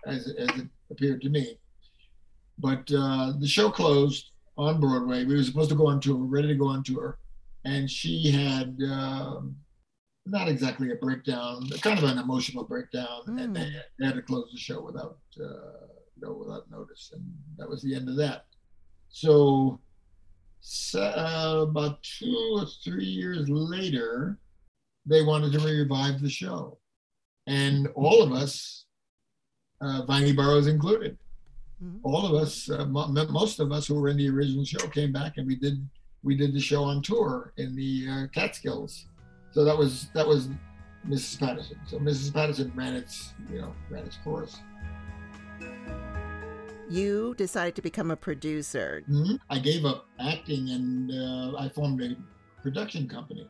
[0.06, 1.58] as as it appeared to me.
[2.62, 5.24] But uh, the show closed on Broadway.
[5.24, 7.18] We were supposed to go on tour, ready to go on tour,
[7.64, 9.56] and she had um,
[10.26, 13.42] not exactly a breakdown, kind of an emotional breakdown, mm.
[13.42, 15.86] and they, they, had to close the show without uh,
[16.20, 17.24] no without notice, and
[17.58, 18.46] that was the end of that.
[19.08, 19.80] So,
[20.94, 24.38] uh, about two or three years later,
[25.04, 26.78] they wanted to revive the show,
[27.48, 28.84] and all of us,
[29.80, 31.18] uh, Vinie Burrows included.
[32.02, 35.38] All of us, uh, most of us who were in the original show, came back
[35.38, 35.88] and we did
[36.22, 39.06] we did the show on tour in the uh, Catskills.
[39.50, 40.48] So that was that was
[41.06, 41.38] Mrs.
[41.38, 41.78] Patterson.
[41.86, 42.32] So Mrs.
[42.32, 44.58] Patterson ran its you know ran its course.
[46.88, 49.02] You decided to become a producer.
[49.08, 49.36] Mm-hmm.
[49.48, 52.16] I gave up acting and uh, I formed a
[52.62, 53.48] production company.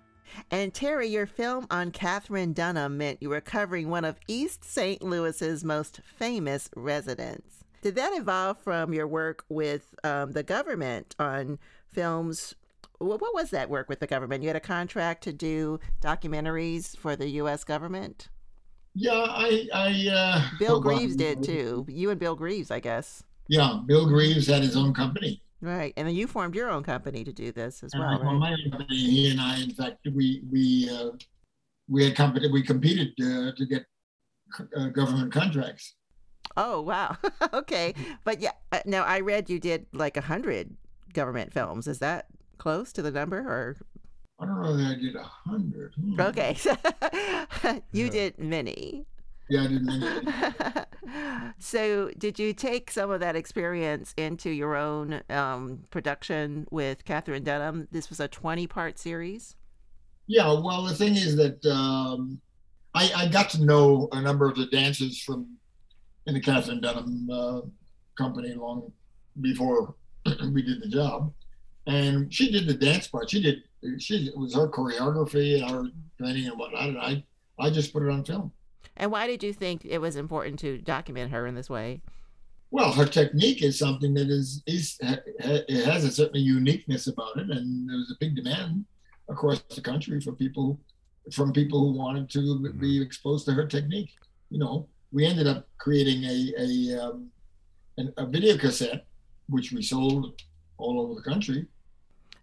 [0.50, 5.02] And Terry, your film on Katherine Dunham meant you were covering one of East St.
[5.02, 7.61] Louis's most famous residents.
[7.82, 11.58] Did that evolve from your work with um, the government on
[11.92, 12.54] films?
[12.98, 14.44] What was that work with the government?
[14.44, 17.64] You had a contract to do documentaries for the U.S.
[17.64, 18.28] government.
[18.94, 21.84] Yeah, I, I uh, Bill Greaves did too.
[21.88, 23.24] You and Bill Greaves, I guess.
[23.48, 25.42] Yeah, Bill Greaves had his own company.
[25.60, 28.20] Right, and then you formed your own company to do this as and well.
[28.20, 28.38] right?
[28.38, 28.96] my company.
[28.96, 31.10] He and I, in fact, we we uh,
[31.88, 32.48] we had company.
[32.48, 33.86] We competed uh, to get
[34.76, 35.94] uh, government contracts.
[36.56, 37.16] Oh wow.
[37.52, 38.52] okay, but yeah.
[38.70, 40.76] Uh, now I read you did like a hundred
[41.12, 41.86] government films.
[41.86, 42.26] Is that
[42.58, 43.76] close to the number or?
[44.40, 45.94] I don't know that I did a hundred.
[45.94, 46.20] Hmm.
[46.20, 46.56] Okay,
[47.92, 49.06] you did many.
[49.48, 50.06] Yeah, I did many.
[51.58, 57.44] so, did you take some of that experience into your own um, production with Katherine
[57.44, 57.86] Dunham?
[57.92, 59.54] This was a 20 part series.
[60.26, 62.40] Yeah, well, the thing is that um,
[62.94, 65.58] I, I, got to know a number of the dancers from
[66.26, 67.60] in the Katherine Dunham uh,
[68.16, 68.92] company long
[69.40, 69.94] before
[70.52, 71.32] we did the job,
[71.86, 73.30] and she did the dance part.
[73.30, 73.62] She did
[73.98, 75.84] she it was her choreography and her
[76.18, 77.24] training and whatnot, and I
[77.58, 78.52] I just put it on film.
[78.96, 82.02] And why did you think it was important to document her in this way?
[82.70, 87.50] Well, her technique is something that is is it has a certain uniqueness about it,
[87.50, 88.84] and there was a big demand
[89.28, 90.80] across the country for people
[91.32, 92.78] from people who wanted to mm-hmm.
[92.78, 94.10] be exposed to her technique.
[94.50, 97.28] You know, we ended up creating a a, um,
[97.98, 99.06] an, a video cassette,
[99.48, 100.40] which we sold
[100.78, 101.66] all over the country.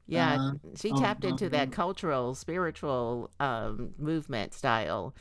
[0.08, 5.13] Yeah, uh, she tapped um, into that cultural, spiritual um, movement style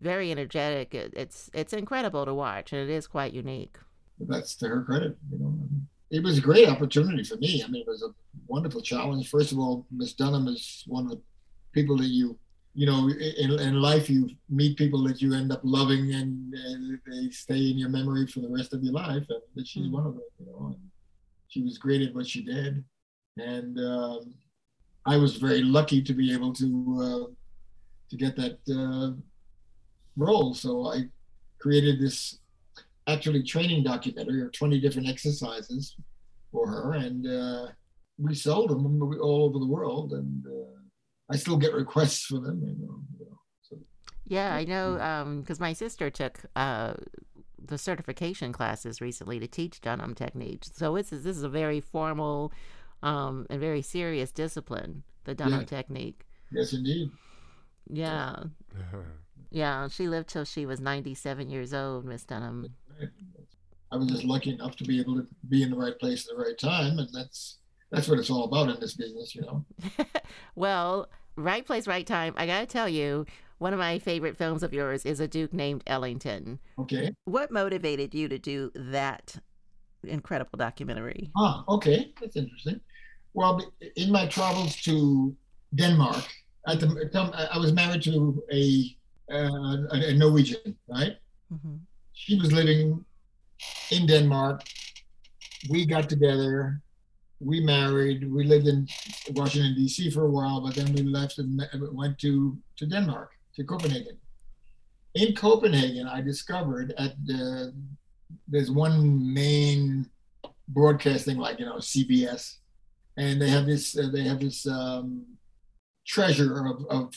[0.00, 0.94] very energetic.
[0.94, 3.76] It's it's incredible to watch, and it is quite unique.
[4.20, 5.16] That's to her credit.
[5.30, 5.58] You know,
[6.10, 7.62] it was a great opportunity for me.
[7.64, 8.14] I mean, it was a
[8.46, 9.28] wonderful challenge.
[9.28, 11.20] First of all, Miss Dunham is one of the
[11.72, 12.38] people that you
[12.78, 13.00] you know
[13.42, 17.62] in, in life you meet people that you end up loving and, and they stay
[17.70, 19.92] in your memory for the rest of your life and she's mm.
[19.92, 20.76] one of them you know and
[21.48, 22.84] she was great at what she did
[23.36, 24.20] and um,
[25.06, 26.68] i was very lucky to be able to
[27.06, 27.32] uh,
[28.10, 29.12] to get that uh,
[30.16, 30.54] role.
[30.54, 31.04] So I
[31.58, 32.38] created this
[33.06, 35.96] actually training documentary of 20 different exercises
[36.52, 37.68] for her, and uh,
[38.18, 40.77] we sold them all over the world, and uh,
[41.30, 42.60] I still get requests for them.
[42.62, 43.76] You know, you know, so.
[44.26, 44.94] Yeah, I know
[45.40, 46.94] because um, my sister took uh,
[47.62, 50.70] the certification classes recently to teach Dunham techniques.
[50.74, 52.52] So it's this is a very formal
[53.02, 55.66] um, and very serious discipline, the Dunham yeah.
[55.66, 56.26] technique.
[56.50, 57.10] Yes, indeed.
[57.88, 58.44] Yeah.
[59.50, 62.66] Yeah, she lived till she was 97 years old, Miss Dunham.
[63.90, 66.36] I was just lucky enough to be able to be in the right place at
[66.36, 67.57] the right time, and that's
[67.90, 69.64] that's what it's all about in this business, you know.
[70.54, 72.34] well, right place, right time.
[72.36, 73.26] I got to tell you,
[73.58, 76.58] one of my favorite films of yours is A Duke Named Ellington.
[76.78, 77.12] Okay.
[77.24, 79.36] What motivated you to do that
[80.04, 81.30] incredible documentary?
[81.36, 82.80] Ah, okay, that's interesting.
[83.34, 83.60] Well,
[83.96, 85.34] in my travels to
[85.74, 86.24] Denmark,
[86.66, 88.96] at the I was married to a
[89.30, 91.16] uh, a, Norwegian, right?
[91.52, 91.76] Mm-hmm.
[92.14, 93.04] She was living
[93.90, 94.62] in Denmark.
[95.68, 96.80] We got together.
[97.40, 98.30] We married.
[98.30, 98.88] We lived in
[99.30, 100.10] Washington D.C.
[100.10, 101.60] for a while, but then we left and
[101.92, 104.18] went to to Denmark, to Copenhagen.
[105.14, 107.72] In Copenhagen, I discovered at the
[108.48, 110.10] there's one main
[110.68, 112.56] broadcasting like you know CBS,
[113.16, 115.24] and they have this uh, they have this um,
[116.06, 117.14] treasure of of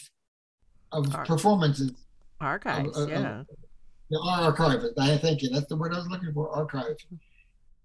[0.92, 1.92] of Ar- performances.
[2.40, 3.44] Archives, uh, uh, yeah.
[4.10, 4.84] The archive.
[5.00, 5.50] I you.
[5.50, 6.50] that's the word I was looking for.
[6.50, 6.98] Archive.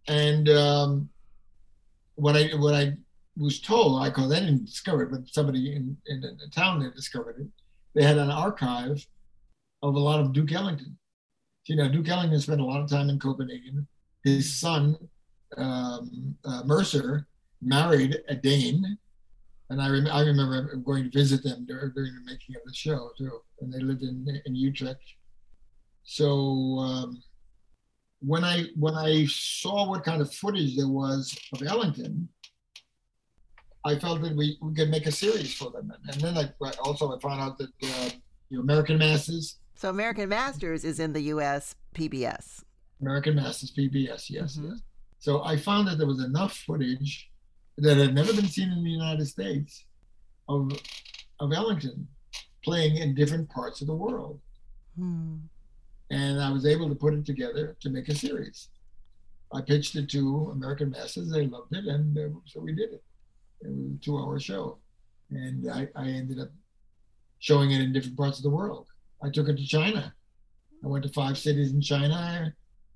[0.08, 1.08] And um,
[2.16, 2.94] what I what I
[3.36, 6.94] was told, I call that didn't discover it, but somebody in, in the town that
[6.94, 7.46] discovered it.
[7.94, 9.06] They had an archive
[9.82, 10.98] of a lot of Duke Ellington.
[11.66, 13.86] You know, Duke Ellington spent a lot of time in Copenhagen.
[14.24, 14.96] His son,
[15.56, 17.26] um, uh, Mercer,
[17.60, 18.98] married a Dane
[19.70, 22.74] and I, rem- I remember going to visit them during, during, the making of the
[22.74, 25.02] show too, and they lived in in Utrecht.
[26.04, 27.22] So um,
[28.20, 32.28] when I when I saw what kind of footage there was of Ellington,
[33.84, 36.50] I felt that we, we could make a series for them, and, then I
[36.80, 38.10] also I found out that uh,
[38.48, 39.58] you know, American Masters.
[39.74, 41.74] So American Masters is in the U.S.
[41.94, 42.62] PBS.
[43.00, 44.70] American Masters PBS, yes, mm-hmm.
[44.70, 44.80] yes.
[45.18, 47.30] So I found that there was enough footage
[47.78, 49.84] that had never been seen in the United States
[50.48, 50.72] of
[51.40, 52.08] of Ellington
[52.64, 54.40] playing in different parts of the world.
[54.98, 55.36] Hmm.
[56.10, 58.68] And I was able to put it together to make a series.
[59.52, 61.30] I pitched it to American Masters.
[61.30, 63.04] they loved it, and uh, so we did it.
[63.62, 64.78] It was a two hour show.
[65.30, 66.50] And I, I ended up
[67.38, 68.86] showing it in different parts of the world.
[69.22, 70.14] I took it to China.
[70.84, 72.52] I went to five cities in China.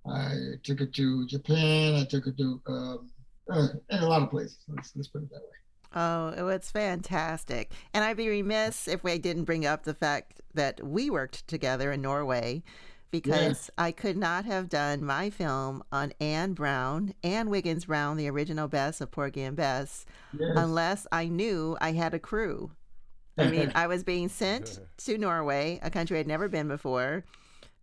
[0.07, 1.94] I took it to Japan.
[1.94, 3.11] I took it to um,
[3.51, 4.59] uh, a lot of places.
[4.68, 5.61] Let's, let's put it that way.
[5.92, 7.73] Oh, it's fantastic.
[7.92, 11.90] And I'd be remiss if we didn't bring up the fact that we worked together
[11.90, 12.62] in Norway
[13.11, 13.85] because yeah.
[13.85, 18.68] I could not have done my film on Anne Brown, Anne Wiggins Brown, the original
[18.68, 20.07] Bess of Porgy and Bess,
[20.38, 20.53] yes.
[20.57, 22.70] unless I knew I had a crew.
[23.37, 27.25] I mean, I was being sent to Norway, a country I'd never been before.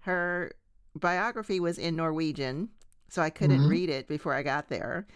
[0.01, 0.51] Her
[0.95, 2.69] biography was in Norwegian,
[3.09, 3.69] so I couldn't mm-hmm.
[3.69, 5.07] read it before I got there.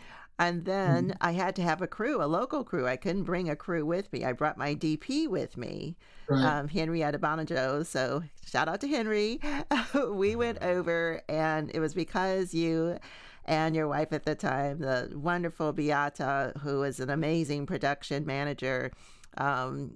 [0.41, 1.17] And then mm-hmm.
[1.21, 2.88] I had to have a crew, a local crew.
[2.88, 4.25] I couldn't bring a crew with me.
[4.25, 5.95] I brought my DP with me,
[6.27, 6.43] right.
[6.43, 7.86] um, Henry Adebonojo.
[7.86, 9.39] So shout out to Henry.
[10.10, 12.97] we went over, and it was because you
[13.45, 18.91] and your wife at the time, the wonderful Beata, who is an amazing production manager.
[19.38, 19.95] Um,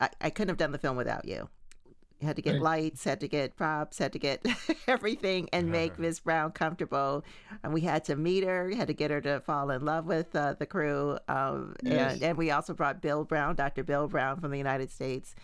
[0.00, 1.48] I, I couldn't have done the film without you
[2.22, 2.62] had to get right.
[2.62, 4.44] lights, had to get props, had to get
[4.88, 7.24] everything and make Miss Brown comfortable.
[7.62, 10.34] And we had to meet her, had to get her to fall in love with
[10.34, 11.18] uh, the crew.
[11.28, 12.14] Um, yes.
[12.14, 13.84] and, and we also brought Bill Brown, Dr.
[13.84, 15.34] Bill Brown from the United States.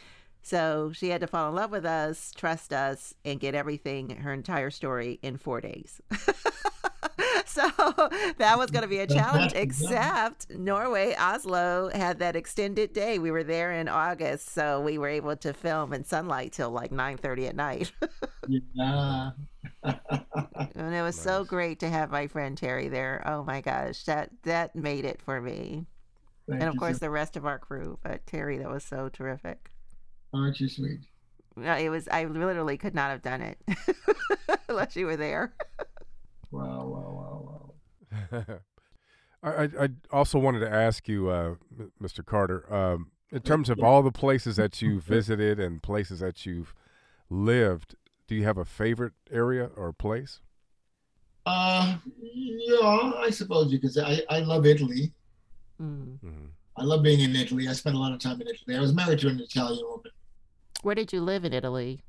[0.42, 4.32] So she had to fall in love with us, trust us, and get everything, her
[4.32, 6.00] entire story in four days.
[7.46, 7.70] so
[8.38, 13.18] that was going to be a challenge, except Norway, Oslo had that extended day.
[13.18, 16.90] We were there in August, so we were able to film in sunlight till like
[16.90, 17.92] 9.30 at night.
[18.48, 19.30] yeah.
[19.84, 21.20] and it was nice.
[21.24, 23.22] so great to have my friend Terry there.
[23.26, 25.86] Oh my gosh, that that made it for me.
[26.48, 27.06] Thank and of course, so.
[27.06, 27.98] the rest of our crew.
[28.02, 29.70] But Terry, that was so terrific.
[30.34, 31.00] Aren't you sweet?
[31.56, 32.08] No, it was.
[32.08, 33.58] I literally could not have done it
[34.68, 35.54] unless you were there.
[36.50, 37.21] Wow, wow, wow, wow.
[39.42, 41.54] I, I also wanted to ask you, uh,
[42.00, 42.24] Mr.
[42.24, 46.74] Carter, um, in terms of all the places that you visited and places that you've
[47.28, 47.96] lived,
[48.28, 50.40] do you have a favorite area or place?
[51.44, 54.24] Uh, yeah, I suppose you could say.
[54.28, 55.12] I, I love Italy.
[55.80, 56.46] Mm-hmm.
[56.76, 57.66] I love being in Italy.
[57.68, 58.76] I spent a lot of time in Italy.
[58.76, 60.12] I was married to an Italian woman.
[60.82, 62.02] Where did you live in Italy?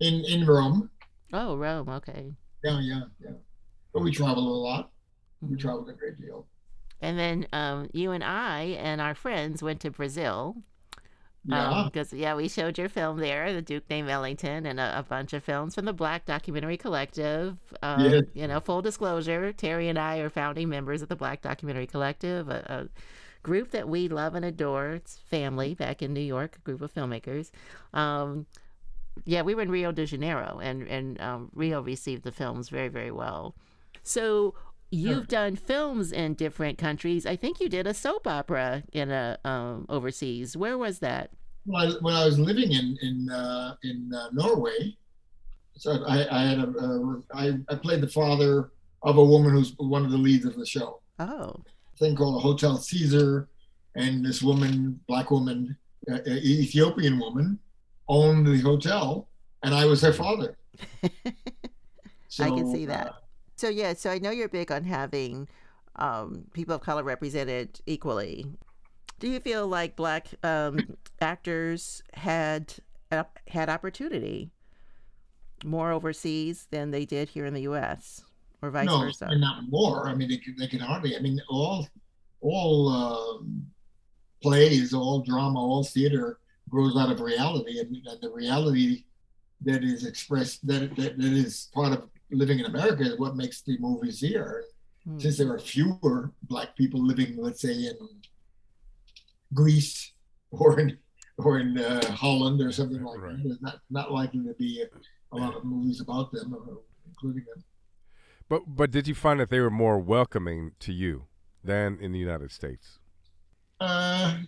[0.00, 0.90] In in Rome.
[1.32, 1.88] Oh, Rome.
[1.88, 2.34] Okay.
[2.62, 3.30] Yeah, yeah, yeah
[3.96, 4.90] but we travel a lot.
[5.40, 5.56] We mm-hmm.
[5.56, 6.46] travel a great deal.
[7.00, 10.56] And then um, you and I and our friends went to Brazil.
[11.48, 11.84] Yeah.
[11.84, 15.02] Because, um, yeah, we showed your film there, The Duke Named Ellington, and a, a
[15.04, 17.56] bunch of films from the Black Documentary Collective.
[17.82, 18.24] Um, yes.
[18.34, 22.48] You know, full disclosure, Terry and I are founding members of the Black Documentary Collective,
[22.48, 22.88] a, a
[23.44, 24.90] group that we love and adore.
[24.94, 27.52] It's family back in New York, a group of filmmakers.
[27.94, 28.46] Um,
[29.24, 32.88] yeah, we were in Rio de Janeiro, and, and um, Rio received the films very,
[32.88, 33.54] very well.
[34.02, 34.54] So
[34.90, 35.24] you've sure.
[35.24, 37.26] done films in different countries.
[37.26, 40.56] I think you did a soap opera in a um, overseas.
[40.56, 41.30] Where was that?
[41.66, 44.96] Well, when I was living in in uh, in uh, Norway,
[45.76, 48.70] so I, I had a, a I, I played the father
[49.02, 51.00] of a woman who's one of the leads of the show.
[51.18, 51.56] Oh,
[51.94, 53.48] a thing called a Hotel Caesar,
[53.96, 55.76] and this woman, black woman,
[56.10, 57.58] uh, Ethiopian woman,
[58.08, 59.28] owned the hotel,
[59.62, 60.56] and I was her father.
[62.28, 63.14] so, I can see that.
[63.56, 65.48] So yeah, so I know you're big on having
[65.96, 68.46] um, people of color represented equally.
[69.18, 72.74] Do you feel like black um, actors had
[73.48, 74.50] had opportunity
[75.64, 78.22] more overseas than they did here in the U.S.
[78.60, 79.28] or vice no, versa?
[79.30, 80.06] No, not more.
[80.06, 81.16] I mean, they, they can hardly.
[81.16, 81.88] I mean, all
[82.42, 83.66] all um,
[84.42, 89.04] plays, all drama, all theater grows out of reality, and, and the reality
[89.62, 93.62] that is expressed that, that that is part of living in America is what makes
[93.62, 94.64] the movies here.
[95.08, 95.20] Mm.
[95.20, 97.96] Since there are fewer black people living, let's say, in
[99.54, 100.12] Greece
[100.50, 100.98] or in
[101.38, 103.36] or in uh, Holland or something like right.
[103.36, 106.74] that, there's not not likely to be a, a lot of movies about them, uh,
[107.06, 107.62] including them.
[108.48, 111.26] But but did you find that they were more welcoming to you
[111.62, 112.98] than in the United States?
[113.80, 114.38] Uh,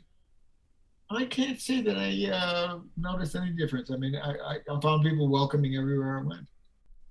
[1.10, 3.90] I can't say that I uh, noticed any difference.
[3.90, 6.48] I mean, I, I, I found people welcoming everywhere I went.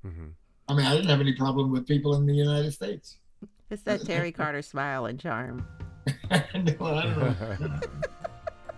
[0.05, 0.27] Mm-hmm.
[0.69, 3.17] I mean, I didn't have any problem with people in the United States.
[3.69, 5.65] It's that Terry Carter smile and charm.
[6.55, 7.35] no,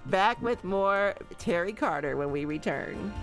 [0.06, 3.14] Back with more Terry Carter when we return.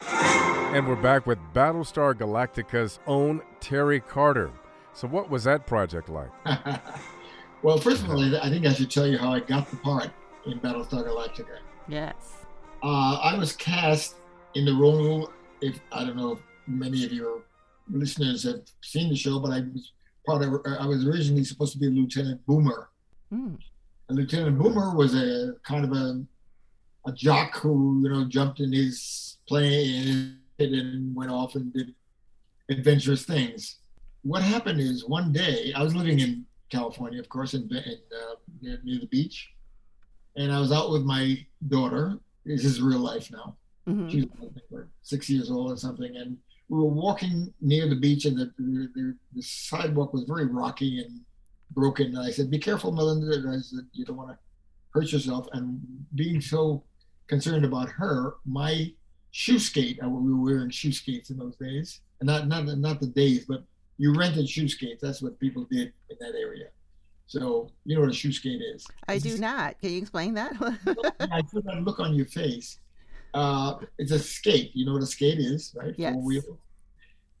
[0.00, 4.50] And we're back with Battlestar Galactica's own Terry Carter.
[4.92, 6.30] So, what was that project like?
[7.62, 10.10] well, first of all, I think I should tell you how I got the part
[10.44, 11.58] in Battlestar Galactica.
[11.88, 12.44] Yes.
[12.82, 14.16] Uh, I was cast
[14.54, 15.30] in the role
[15.60, 17.42] if I don't know if many of your
[17.90, 19.92] listeners have seen the show, but I was
[20.26, 20.60] part of.
[20.78, 22.90] I was originally supposed to be Lieutenant Boomer.
[23.32, 23.58] Mm.
[24.08, 26.22] And Lieutenant Boomer was a kind of a
[27.06, 31.94] a jock who you know jumped in his plane and went off and did
[32.68, 33.76] adventurous things.
[34.22, 38.34] What happened is one day I was living in California, of course, in, in uh,
[38.60, 39.50] near, near the beach,
[40.36, 42.18] and I was out with my daughter.
[42.44, 43.56] This is real life now
[43.88, 44.08] Mm-hmm.
[44.08, 46.36] She was six years old or something, and
[46.68, 51.20] we were walking near the beach, and the, the, the sidewalk was very rocky and
[51.70, 52.08] broken.
[52.08, 54.38] And I said, "Be careful, Melinda." I said, "You don't want to
[54.90, 55.80] hurt yourself." And
[56.14, 56.84] being so
[57.28, 58.92] concerned about her, my
[59.30, 59.98] shoe skate.
[60.02, 63.46] Uh, we were wearing shoe skates in those days, and not not not the days,
[63.46, 63.64] but
[63.96, 65.00] you rented shoe skates.
[65.02, 66.66] That's what people did in that area.
[67.26, 68.86] So you know what a shoe skate is.
[69.06, 69.78] I do not.
[69.80, 70.52] Can you explain that?
[71.20, 72.78] I put that look on your face.
[73.34, 74.70] Uh, it's a skate.
[74.74, 75.94] You know what a skate is, right?
[75.96, 76.14] Yes.
[76.14, 76.58] Four wheel.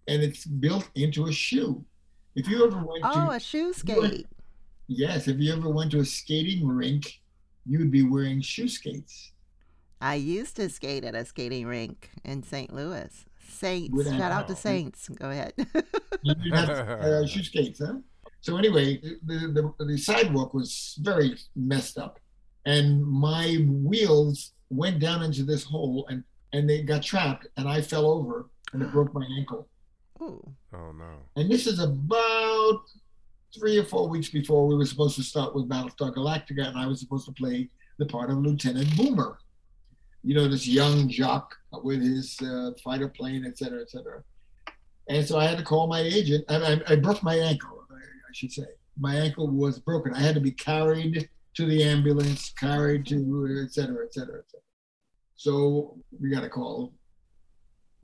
[0.06, 1.84] And it's built into a shoe.
[2.34, 4.26] If you ever went oh, to a shoe went- skate.
[4.86, 7.20] yes, if you ever went to a skating rink,
[7.66, 9.32] you would be wearing shoe skates.
[10.00, 12.72] I used to skate at a skating rink in St.
[12.72, 13.24] Louis.
[13.48, 14.06] Saints.
[14.06, 14.54] I Shout out to?
[14.54, 15.08] Saints.
[15.08, 15.54] Go ahead.
[16.22, 17.94] You have uh, shoe skates, huh?
[18.40, 22.18] So anyway, the, the the sidewalk was very messed up,
[22.66, 27.80] and my wheels went down into this hole, and and they got trapped, and I
[27.80, 29.68] fell over, and it broke my ankle.
[30.20, 30.42] Ooh.
[30.74, 31.18] oh no.
[31.36, 32.80] And this is about
[33.56, 36.86] three or four weeks before we were supposed to start with Battlestar Galactica, and I
[36.86, 39.38] was supposed to play the part of Lieutenant Boomer.
[40.24, 44.22] You know, this young jock with his uh, fighter plane, et cetera, et cetera.
[45.08, 47.94] And so I had to call my agent, and I, I broke my ankle, I,
[47.94, 48.66] I should say.
[49.00, 50.12] My ankle was broken.
[50.12, 51.28] I had to be carried
[51.58, 54.62] to the ambulance, carried to, et cetera, et cetera, et cetera.
[55.34, 56.92] So we got to call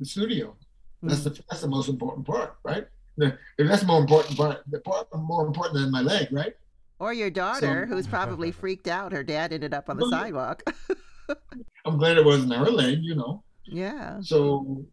[0.00, 0.57] the studio.
[1.05, 2.86] That's the that's the most important part, right?
[3.16, 6.55] If that's more important part, the part more important than my leg, right?
[6.98, 9.12] Or your daughter, who's probably freaked out.
[9.12, 10.64] Her dad ended up on the oh, sidewalk.
[11.84, 13.44] I'm glad it wasn't her leg, you know.
[13.66, 14.20] yeah.
[14.20, 14.84] So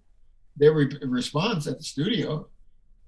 [0.55, 2.47] their re- response at the studio,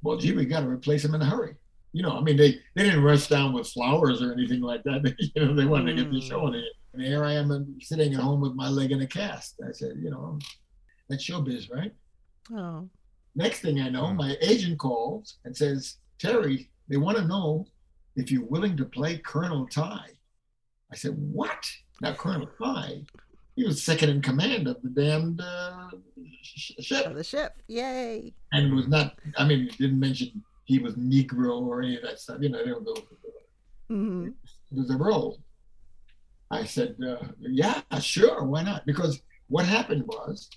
[0.02, 1.56] well, gee, we got to replace him in a hurry.
[1.94, 5.16] You know, I mean, they, they didn't rush down with flowers or anything like that.
[5.36, 6.28] you know, they wanted to get the Mm.
[6.28, 6.66] show on it.
[6.94, 9.60] And here I am uh, sitting at home with my leg in a cast.
[9.68, 10.40] I said, you know,
[11.10, 11.94] that's showbiz, right?
[12.52, 12.90] Oh.
[13.36, 14.18] Next thing I know, Hmm.
[14.18, 17.66] my agent calls and says, Terry, they want to know
[18.16, 20.10] if you're willing to play Colonel Tigh.
[20.92, 21.64] I said, What?
[22.02, 23.04] Now, Colonel Tigh,
[23.56, 25.90] he was second in command of the damned uh,
[26.42, 27.54] sh- Of ship the ship.
[27.68, 28.34] Yay.
[28.52, 32.04] and it was not, I mean, it didn't mention he was Negro or any of
[32.04, 32.38] that stuff.
[32.42, 32.96] You know, they don't go,
[33.90, 35.40] hmm it was a role.
[36.50, 38.86] I said, uh, yeah, sure, why not?
[38.86, 40.50] Because what happened was,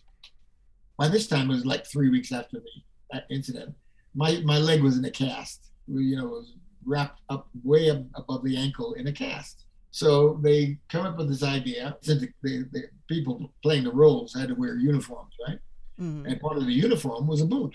[0.99, 2.71] by this time it was like three weeks after the
[3.13, 3.75] that incident.
[4.15, 5.71] My my leg was in a cast.
[5.87, 6.53] You know, it was
[6.85, 9.67] wrapped up way up above the ankle in a cast.
[9.91, 11.97] So they come up with this idea.
[12.03, 15.59] Since the, the, people playing the roles had to wear uniforms, right?
[15.99, 17.75] hmm and part of the uniform was a boot.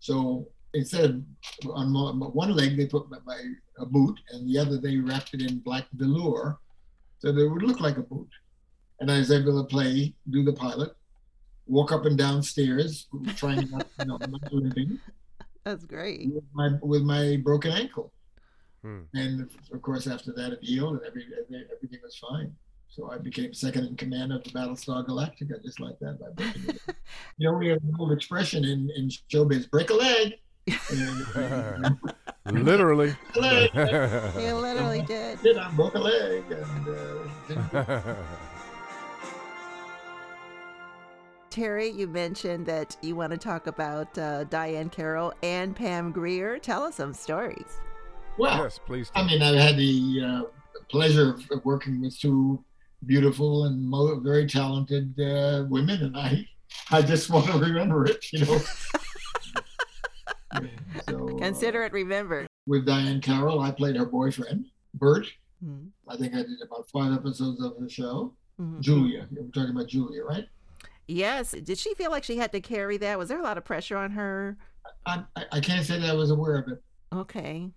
[0.00, 1.22] So instead of
[1.70, 3.40] on one leg they put my, my
[3.78, 6.58] a boot, and the other they wrapped it in black velour,
[7.18, 8.28] so that it would look like a boot.
[9.00, 10.92] And I was able to play, do the pilot,
[11.66, 14.98] walk up and down stairs, trying not, you know, not do anything
[15.64, 16.28] That's great.
[16.32, 18.12] with my with my broken ankle.
[18.82, 19.00] Hmm.
[19.14, 22.54] And of course, after that, it healed, and every, every- everything was fine.
[22.88, 26.18] So I became second in command of the Battlestar Galactica, just like that.
[26.18, 26.96] By breaking it.
[27.38, 30.34] you know, we have an old expression in, in showbiz: "break a leg."
[30.92, 31.98] And,
[32.64, 33.14] Literally.
[33.36, 33.70] a leg.
[34.38, 35.40] You literally did.
[35.42, 36.42] Did I broke a leg?
[36.50, 38.14] And, uh,
[41.50, 46.58] Terry, you mentioned that you want to talk about uh, Diahann Carroll and Pam Grier.
[46.58, 47.78] Tell us some stories.
[48.38, 49.10] well, yes, please.
[49.16, 50.42] I mean, I've had the uh,
[50.88, 52.62] pleasure of of working with two
[53.06, 56.46] beautiful and mo- very talented uh, women, and I,
[56.90, 58.58] I just want to remember it, you know.
[60.54, 60.60] so,
[61.08, 62.46] uh, Consider it remembered.
[62.66, 65.26] with Diahann Carroll, I played her boyfriend, Bert.
[65.64, 65.88] Mhm.
[66.08, 68.34] I think I did about five episodes of the show.
[68.60, 68.80] Mhm.
[68.80, 70.46] Julia, we're talking about Julia, right?
[71.06, 71.52] Yes.
[71.52, 73.18] Did she feel like she had to carry that?
[73.18, 74.56] Was there a lot of pressure on her?
[75.06, 76.82] I, I, I can't say that I was aware of it.
[77.12, 77.70] Okay.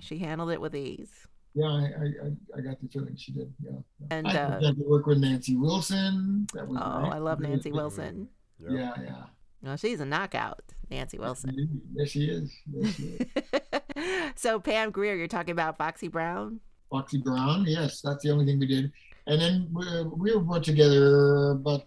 [0.00, 1.26] She handled it with ease.
[1.54, 3.52] Yeah, I, I, I- I got the feeling she did.
[3.62, 3.72] Yeah.
[4.00, 4.06] yeah.
[4.10, 6.46] And, I uh, got to work with Nancy Wilson.
[6.54, 7.12] That was Oh, nice.
[7.12, 7.70] I love Nancy.
[7.70, 8.28] Wilson.
[8.58, 8.70] Yep.
[8.72, 9.22] Yeah, yeah.
[9.62, 11.82] No, she's a knockout, Nancy Wilson.
[11.94, 12.52] Yes, she is.
[12.72, 14.32] Yes, she is.
[14.36, 16.60] so Pam Grier, you're talking about Foxy Brown?
[16.90, 17.64] Foxy Brown.
[17.66, 18.92] Yes, that's the only thing we did.
[19.26, 21.86] And then we, we were brought together about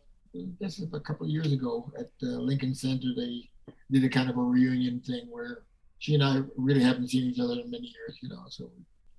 [0.60, 3.08] this is a couple of years ago at uh, Lincoln Center.
[3.16, 3.50] They
[3.92, 5.64] did a kind of a reunion thing where
[6.00, 8.44] she and I really haven't seen each other in many years, you know.
[8.50, 8.70] So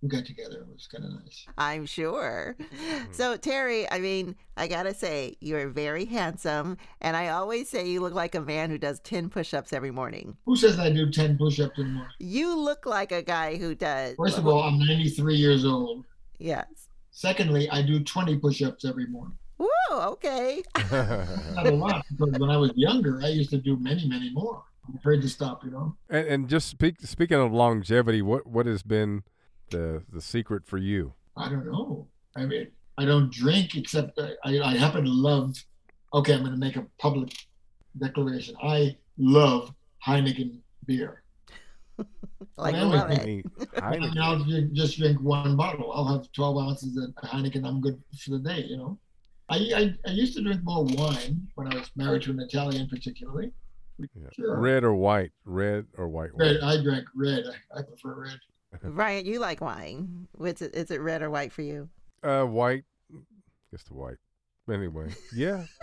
[0.02, 0.58] we got together.
[0.60, 1.46] It was kind of nice.
[1.56, 2.56] I'm sure.
[2.60, 3.12] Mm-hmm.
[3.12, 8.00] So Terry, I mean, I gotta say, you're very handsome, and I always say you
[8.00, 10.36] look like a man who does ten push-ups every morning.
[10.44, 12.12] Who says I do 10 push-ups in the morning?
[12.18, 14.16] You look like a guy who does.
[14.16, 16.04] First of all, I'm 93 years old.
[16.38, 16.66] yes.
[17.10, 19.38] Secondly, I do 20 push-ups every morning.
[19.56, 20.10] Whoa.
[20.12, 20.62] Okay.
[20.92, 24.62] Not a lot because when I was younger, I used to do many, many more.
[24.86, 25.96] I'm afraid to stop, you know.
[26.10, 29.22] and, and just speak, speaking of longevity, what what has been
[29.70, 31.12] the the secret for you?
[31.36, 32.08] I don't know.
[32.36, 35.54] I mean, I don't drink except I, I, I happen to love.
[36.14, 37.32] Okay, I'm going to make a public
[37.98, 38.54] declaration.
[38.62, 39.74] I love
[40.06, 41.22] Heineken beer.
[42.56, 43.26] like, Well, love I it.
[43.26, 43.42] mean,
[43.82, 44.20] I mean, Heineken.
[44.20, 45.92] I'll just drink one bottle.
[45.92, 47.66] I'll have 12 ounces of Heineken.
[47.66, 48.98] I'm good for the day, you know.
[49.48, 52.88] I, I, I used to drink more wine when I was married to an Italian,
[52.88, 53.50] particularly.
[53.98, 54.28] Yeah.
[54.34, 54.58] Sure.
[54.60, 55.30] Red or white?
[55.44, 56.78] Red or white Red, wine?
[56.78, 57.44] I drank red.
[57.74, 58.38] I, I prefer red.
[58.82, 60.28] Ryan, you like wine.
[60.40, 61.88] Is it, is it red or white for you?
[62.22, 62.84] Uh, white.
[63.70, 64.18] Guess the white.
[64.70, 65.64] Anyway, yeah.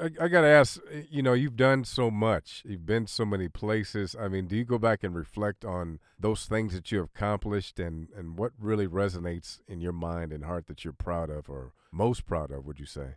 [0.00, 2.62] I, I got to ask, you know, you've done so much.
[2.64, 4.16] You've been so many places.
[4.18, 7.78] I mean, do you go back and reflect on those things that you have accomplished
[7.78, 11.72] and, and what really resonates in your mind and heart that you're proud of or
[11.92, 13.14] most proud of, would you say?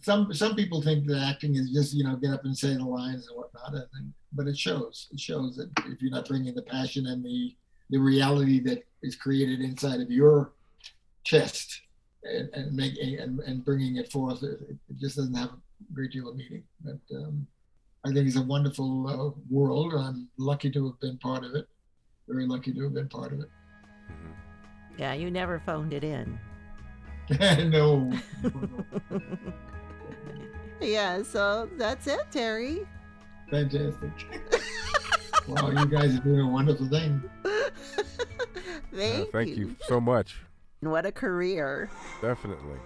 [0.00, 2.84] Some some people think that acting is just you know get up and say the
[2.84, 5.08] lines and whatnot, and, and, but it shows.
[5.12, 7.54] It shows that if you're not bringing the passion and the
[7.92, 10.52] the reality that is created inside of your
[11.24, 11.82] chest
[12.24, 16.10] and, and making and, and bringing it forth, it, it just doesn't have a great
[16.10, 16.64] deal of meaning.
[16.82, 17.46] But um,
[18.04, 19.92] I think it's a wonderful uh, world.
[19.94, 21.68] I'm lucky to have been part of it.
[22.26, 23.50] Very lucky to have been part of it.
[24.96, 26.38] Yeah, you never phoned it in.
[27.70, 28.10] no.
[30.80, 32.86] yeah, so that's it, Terry.
[33.50, 34.10] Fantastic.
[35.48, 37.22] wow, you guys are doing a wonderful thing.
[38.94, 40.36] Thank, Uh, thank you so much.
[40.80, 41.88] What a career.
[42.20, 42.78] Definitely.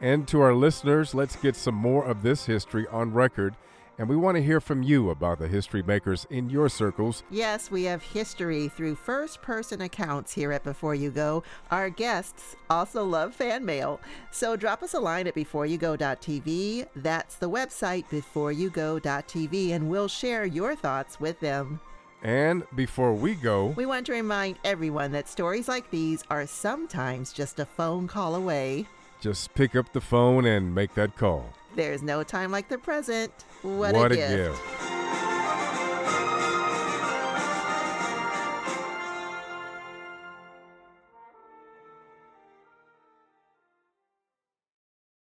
[0.00, 3.54] And to our listeners, let's get some more of this history on record.
[3.96, 7.22] And we want to hear from you about the history makers in your circles.
[7.30, 11.44] Yes, we have history through first person accounts here at Before You Go.
[11.70, 14.00] Our guests also love fan mail.
[14.32, 16.88] So drop us a line at beforeyougo.tv.
[16.96, 21.78] That's the website, beforeyougo.tv, and we'll share your thoughts with them.
[22.24, 27.32] And before we go, We want to remind everyone that stories like these are sometimes
[27.34, 28.86] just a phone call away.
[29.20, 31.52] just pick up the phone and make that call.
[31.76, 33.30] There's no time like the present.
[33.62, 34.62] What, what a a gift.
[34.62, 35.33] gift.